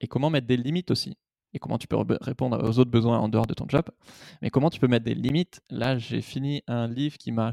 [0.00, 1.16] et comment mettre des limites aussi,
[1.52, 3.84] et comment tu peux re- répondre aux autres besoins en dehors de ton job,
[4.42, 5.60] mais comment tu peux mettre des limites?
[5.70, 7.52] Là, j'ai fini un livre qui m'a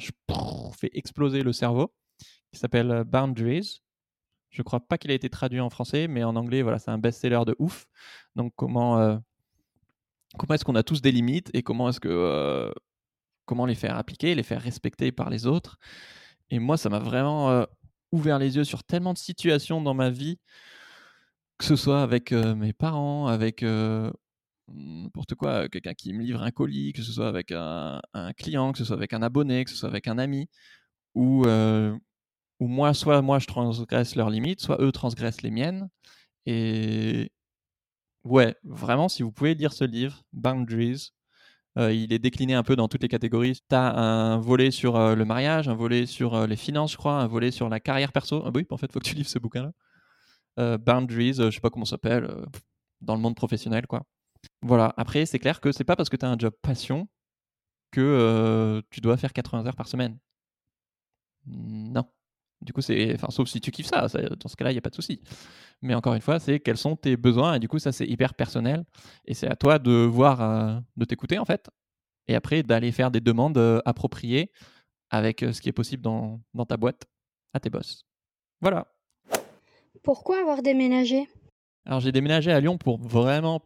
[0.73, 1.93] fait exploser le cerveau,
[2.51, 3.81] qui s'appelle euh, Boundaries.
[4.49, 6.97] Je crois pas qu'il a été traduit en français, mais en anglais, voilà, c'est un
[6.97, 7.85] best-seller de ouf.
[8.35, 9.17] Donc comment euh,
[10.49, 12.71] est-ce qu'on a tous des limites et comment est-ce que euh,
[13.45, 15.77] comment les faire appliquer, les faire respecter par les autres?
[16.49, 17.65] Et moi, ça m'a vraiment
[18.11, 20.37] ouvert les yeux sur tellement de situations dans ma vie,
[21.61, 24.11] que ce soit avec euh, mes parents, avec euh,
[24.67, 28.01] n'importe quoi, quelqu'un qui me livre un colis, que ce soit avec un,
[28.35, 30.49] client, que ce soit avec un abonné, que ce soit avec un ami,
[31.17, 31.95] euh,
[32.59, 35.87] où moi, soit moi je transgresse leurs limites, soit eux transgressent les miennes.
[36.47, 37.31] Et
[38.23, 41.11] ouais, vraiment, si vous pouvez lire ce livre, Boundaries,
[41.77, 43.59] il est décliné un peu dans toutes les catégories.
[43.69, 47.27] Tu as un volet sur le mariage, un volet sur les finances, je crois, un
[47.27, 48.41] volet sur la carrière perso.
[48.45, 49.73] Ah oui, en fait, faut que tu livres ce bouquin-là.
[50.59, 52.45] Euh, Boundaries, euh, je sais pas comment ça s'appelle, euh,
[53.01, 54.03] dans le monde professionnel, quoi.
[54.61, 54.93] Voilà.
[54.97, 57.07] Après, c'est clair que c'est pas parce que tu as un job passion
[57.91, 60.17] que tu dois faire 80 heures par semaine.
[61.45, 62.05] Non.
[62.61, 63.13] Du coup, c'est.
[63.15, 65.21] Enfin, sauf si tu kiffes ça, dans ce cas-là, il n'y a pas de souci.
[65.81, 68.33] Mais encore une fois, c'est quels sont tes besoins, et du coup, ça, c'est hyper
[68.35, 68.85] personnel.
[69.25, 71.69] Et c'est à toi de voir, de t'écouter, en fait.
[72.27, 74.51] Et après, d'aller faire des demandes appropriées
[75.09, 77.05] avec ce qui est possible dans, dans ta boîte
[77.53, 78.05] à tes boss.
[78.61, 78.87] Voilà.
[80.03, 81.27] Pourquoi avoir déménagé?
[81.85, 83.61] Alors, j'ai déménagé à Lyon pour vraiment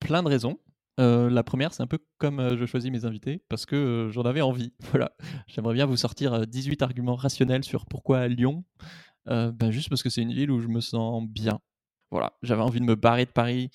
[0.00, 0.58] plein de raisons.
[0.98, 4.10] Euh, la première, c'est un peu comme euh, je choisis mes invités, parce que euh,
[4.10, 4.72] j'en avais envie.
[4.90, 5.12] Voilà.
[5.46, 8.64] J'aimerais bien vous sortir euh, 18 arguments rationnels sur pourquoi Lyon.
[9.26, 11.60] Ben, juste parce que c'est une ville où je me sens bien.
[12.10, 12.32] Voilà.
[12.42, 13.70] J'avais envie de me barrer de Paris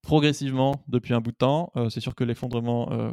[0.00, 1.72] progressivement depuis un bout de temps.
[1.90, 3.10] C'est sûr que l'effondrement euh,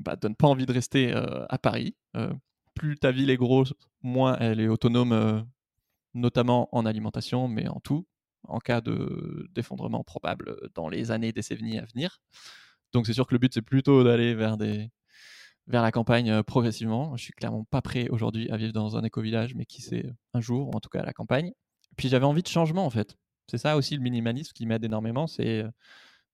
[0.00, 1.94] bah, donne pas envie de rester à Paris.
[2.74, 5.46] Plus ta ville est grosse, moins elle est autonome,
[6.14, 8.06] notamment en alimentation, mais en tout,
[8.48, 12.18] en cas de d'effondrement probable dans les années, décennies à venir.
[12.92, 14.56] Donc c'est sûr que le but c'est plutôt d'aller vers
[15.66, 17.16] vers la campagne euh, progressivement.
[17.16, 20.40] Je suis clairement pas prêt aujourd'hui à vivre dans un éco-village, mais qui sait un
[20.40, 21.52] jour, ou en tout cas à la campagne.
[21.96, 23.16] Puis j'avais envie de changement en fait.
[23.50, 25.26] C'est ça aussi le minimalisme qui m'aide énormément.
[25.26, 25.70] C'est euh,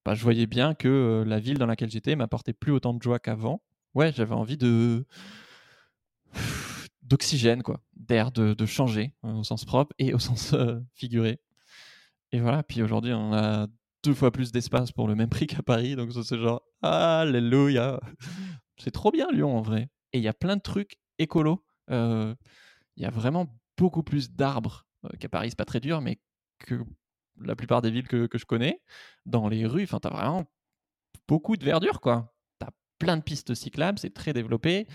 [0.05, 3.03] bah, je voyais bien que euh, la ville dans laquelle j'étais m'apportait plus autant de
[3.03, 3.63] joie qu'avant.
[3.95, 5.05] Ouais, j'avais envie de
[7.11, 11.41] d'oxygène quoi, d'air, de, changer euh, au sens propre et au sens euh, figuré.
[12.33, 12.63] Et voilà.
[12.63, 13.67] Puis aujourd'hui, on a
[14.03, 18.01] deux fois plus d'espace pour le même prix qu'à Paris, donc c'est genre alléluia.
[18.83, 19.91] C'est trop bien Lyon en vrai.
[20.15, 21.63] Et il y a plein de trucs écolos.
[21.91, 22.35] Euh,
[22.97, 23.47] Il y a vraiment
[23.77, 26.19] beaucoup plus d'arbres euh, qu'à Paris, c'est pas très dur, mais
[26.61, 26.83] que
[27.43, 28.81] la plupart des villes que, que je connais,
[29.27, 30.47] dans les rues, enfin, t'as vraiment
[31.29, 32.35] beaucoup de verdure, quoi.
[32.59, 34.87] T'as plein de pistes cyclables, c'est très développé.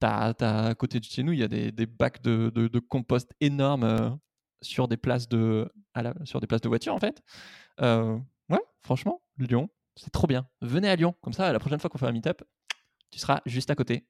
[0.00, 2.78] T'as, t'as, à côté de chez nous, il y a des, des bacs de, de,
[2.78, 4.10] compost énormes euh,
[4.62, 7.20] sur des places de, à la, sur des places de voiture, en fait.
[7.80, 8.16] Euh,
[8.48, 10.48] ouais, franchement, Lyon, c'est trop bien.
[10.60, 12.42] Venez à Lyon, comme ça, la prochaine fois qu'on fait un meet-up,
[13.10, 14.06] tu seras juste à côté.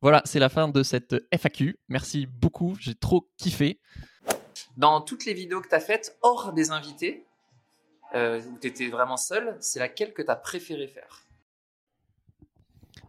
[0.00, 1.78] Voilà, c'est la fin de cette FAQ.
[1.88, 3.80] Merci beaucoup, j'ai trop kiffé.
[4.76, 7.24] Dans toutes les vidéos que tu as faites, hors des invités,
[8.14, 11.22] euh, où tu étais vraiment seul, c'est laquelle que tu as préféré faire?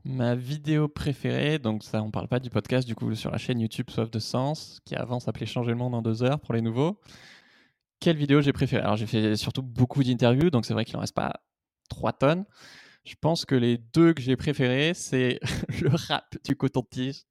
[0.04, 3.60] Ma vidéo préférée, donc ça, on parle pas du podcast, du coup, sur la chaîne
[3.60, 6.62] YouTube Soif de Sens, qui avant s'appelait Changer le monde en deux heures pour les
[6.62, 7.00] nouveaux.
[8.00, 8.82] Quelle vidéo j'ai préférée?
[8.82, 11.42] Alors, j'ai fait surtout beaucoup d'interviews, donc c'est vrai qu'il en reste pas
[11.90, 12.46] 3 tonnes.
[13.04, 15.40] Je pense que les deux que j'ai préférés, c'est
[15.82, 17.24] le rap du coton-tige.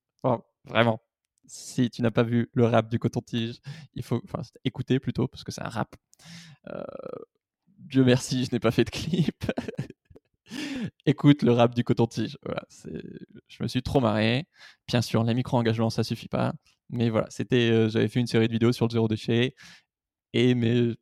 [0.65, 1.01] Vraiment.
[1.47, 3.61] Si tu n'as pas vu le rap du coton-tige,
[3.95, 5.97] il faut enfin, écouter plutôt, parce que c'est un rap.
[6.69, 6.85] Euh,
[7.79, 9.45] Dieu merci, je n'ai pas fait de clip.
[11.07, 12.39] Écoute le rap du coton-tige.
[13.49, 14.47] Je me suis trop marré.
[14.89, 16.53] Bien sûr, les micro-engagements, ça suffit pas.
[16.91, 19.55] Mais voilà, c'était, euh, j'avais fait une série de vidéos sur le zéro déchet.
[20.33, 20.95] Et mais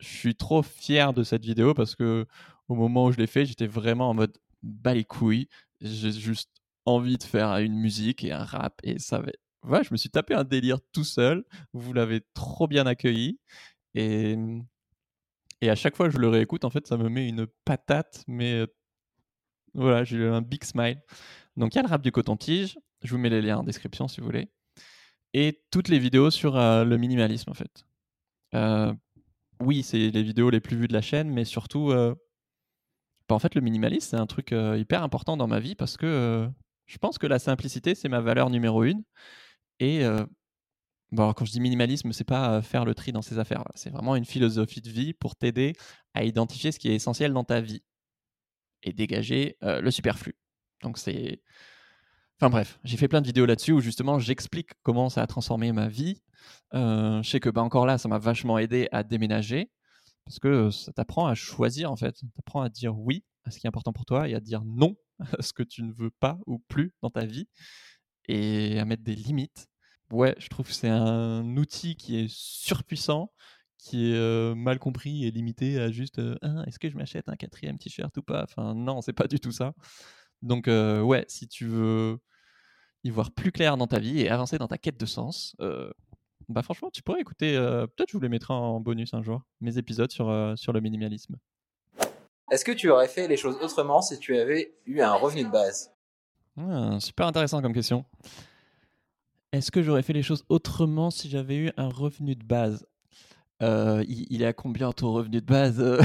[0.00, 2.26] je suis trop fier de cette vidéo parce que
[2.68, 5.48] au moment où je l'ai fait, j'étais vraiment en mode bas les couilles.
[5.80, 6.50] J'ai juste
[6.84, 8.80] envie de faire une musique et un rap.
[8.84, 9.20] Et ça
[9.62, 9.82] va.
[9.82, 11.44] Je me suis tapé un délire tout seul.
[11.72, 13.38] Vous l'avez trop bien accueilli.
[13.94, 14.36] Et,
[15.60, 18.24] et à chaque fois que je le réécoute, en fait, ça me met une patate.
[18.26, 18.64] Mais
[19.74, 21.00] voilà, j'ai un big smile.
[21.56, 22.78] Donc il y a le rap du coton-tige.
[23.02, 24.48] Je vous mets les liens en description si vous voulez.
[25.34, 27.84] Et toutes les vidéos sur euh, le minimalisme, en fait.
[28.54, 28.92] Euh,
[29.60, 32.14] oui, c'est les vidéos les plus vues de la chaîne, mais surtout, euh,
[33.28, 35.96] bah, en fait, le minimalisme, c'est un truc euh, hyper important dans ma vie parce
[35.96, 36.48] que euh,
[36.86, 39.02] je pense que la simplicité, c'est ma valeur numéro une.
[39.80, 40.02] Et
[41.12, 43.64] bon, quand je dis minimalisme, c'est pas faire le tri dans ses affaires.
[43.74, 45.74] C'est vraiment une philosophie de vie pour t'aider
[46.14, 47.82] à identifier ce qui est essentiel dans ta vie
[48.82, 50.36] et dégager le superflu.
[50.82, 51.42] Donc c'est
[52.40, 55.72] Enfin bref, j'ai fait plein de vidéos là-dessus où justement j'explique comment ça a transformé
[55.72, 56.22] ma vie.
[56.72, 59.72] je sais que bah, encore là, ça m'a vachement aidé à déménager
[60.24, 62.16] parce que ça t'apprend à choisir en fait.
[62.16, 64.62] Ça t'apprend à dire oui à ce qui est important pour toi et à dire
[64.64, 64.94] non
[65.38, 67.48] à ce que tu ne veux pas ou plus dans ta vie
[68.28, 69.66] et à mettre des limites.
[70.10, 73.32] Ouais, je trouve que c'est un outil qui est surpuissant,
[73.78, 77.78] qui est mal compris et limité à juste ah, est-ce que je m'achète un quatrième
[77.78, 78.44] t-shirt ou pas?
[78.44, 79.74] Enfin, non, c'est pas du tout ça.
[80.42, 82.18] Donc, ouais, si tu veux
[83.04, 85.54] y voir plus clair dans ta vie et avancer dans ta quête de sens,
[86.48, 89.42] bah franchement, tu pourrais écouter, euh, peut-être je vous les mettrai en bonus un jour,
[89.60, 91.36] mes épisodes sur, euh, sur le minimalisme.
[92.50, 95.50] Est-ce que tu aurais fait les choses autrement si tu avais eu un revenu de
[95.50, 95.92] base?
[96.56, 98.06] Ah, Super intéressant comme question.
[99.52, 102.86] Est-ce que j'aurais fait les choses autrement si j'avais eu un revenu de base?
[103.62, 105.82] Euh, il, est à combien ton revenu de base?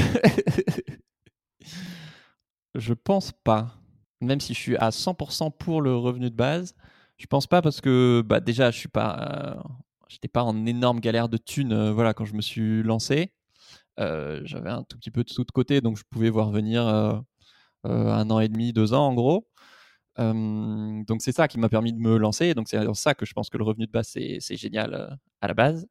[2.75, 3.75] Je pense pas.
[4.21, 6.73] Même si je suis à 100% pour le revenu de base,
[7.17, 9.61] je pense pas parce que bah, déjà je suis pas
[10.13, 13.33] j'étais pas en énorme galère de thunes euh, voilà, quand je me suis lancé.
[13.99, 16.87] Euh, j'avais un tout petit peu de sous de côté, donc je pouvais voir venir
[16.87, 17.19] euh,
[17.85, 19.47] un an et demi, deux ans en gros.
[20.18, 22.53] Donc c'est ça qui m'a permis de me lancer.
[22.53, 25.53] Donc c'est ça que je pense que le revenu de base c'est génial à la
[25.53, 25.88] base.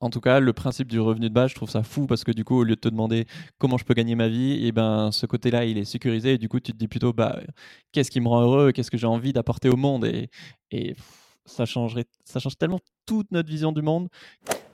[0.00, 2.30] En tout cas, le principe du revenu de base, je trouve ça fou parce que
[2.30, 3.26] du coup, au lieu de te demander
[3.58, 6.34] comment je peux gagner ma vie, et eh ben ce côté-là, il est sécurisé.
[6.34, 7.40] Et du coup, tu te dis plutôt, bah,
[7.92, 10.30] qu'est-ce qui me rend heureux, qu'est-ce que j'ai envie d'apporter au monde, et,
[10.70, 10.94] et
[11.44, 14.08] ça changerait, ça change tellement toute notre vision du monde.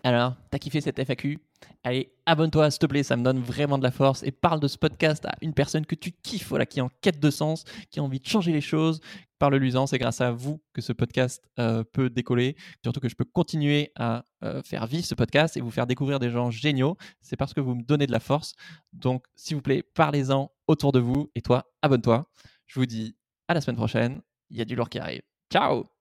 [0.03, 1.39] Alors, t'as kiffé cette FAQ
[1.83, 4.69] Allez, abonne-toi s'il te plaît, ça me donne vraiment de la force et parle de
[4.69, 7.65] ce podcast à une personne que tu kiffes, voilà, qui est en quête de sens,
[7.91, 9.01] qui a envie de changer les choses.
[9.39, 13.27] Parle-lui-en, c'est grâce à vous que ce podcast euh, peut décoller, surtout que je peux
[13.27, 16.97] continuer à euh, faire vivre ce podcast et vous faire découvrir des gens géniaux.
[17.21, 18.55] C'est parce que vous me donnez de la force.
[18.93, 22.27] Donc, s'il vous plaît, parlez-en autour de vous et toi, abonne-toi.
[22.67, 23.17] Je vous dis
[23.49, 24.23] à la semaine prochaine.
[24.51, 25.23] Il y a du lourd qui arrive.
[25.53, 25.94] Ciao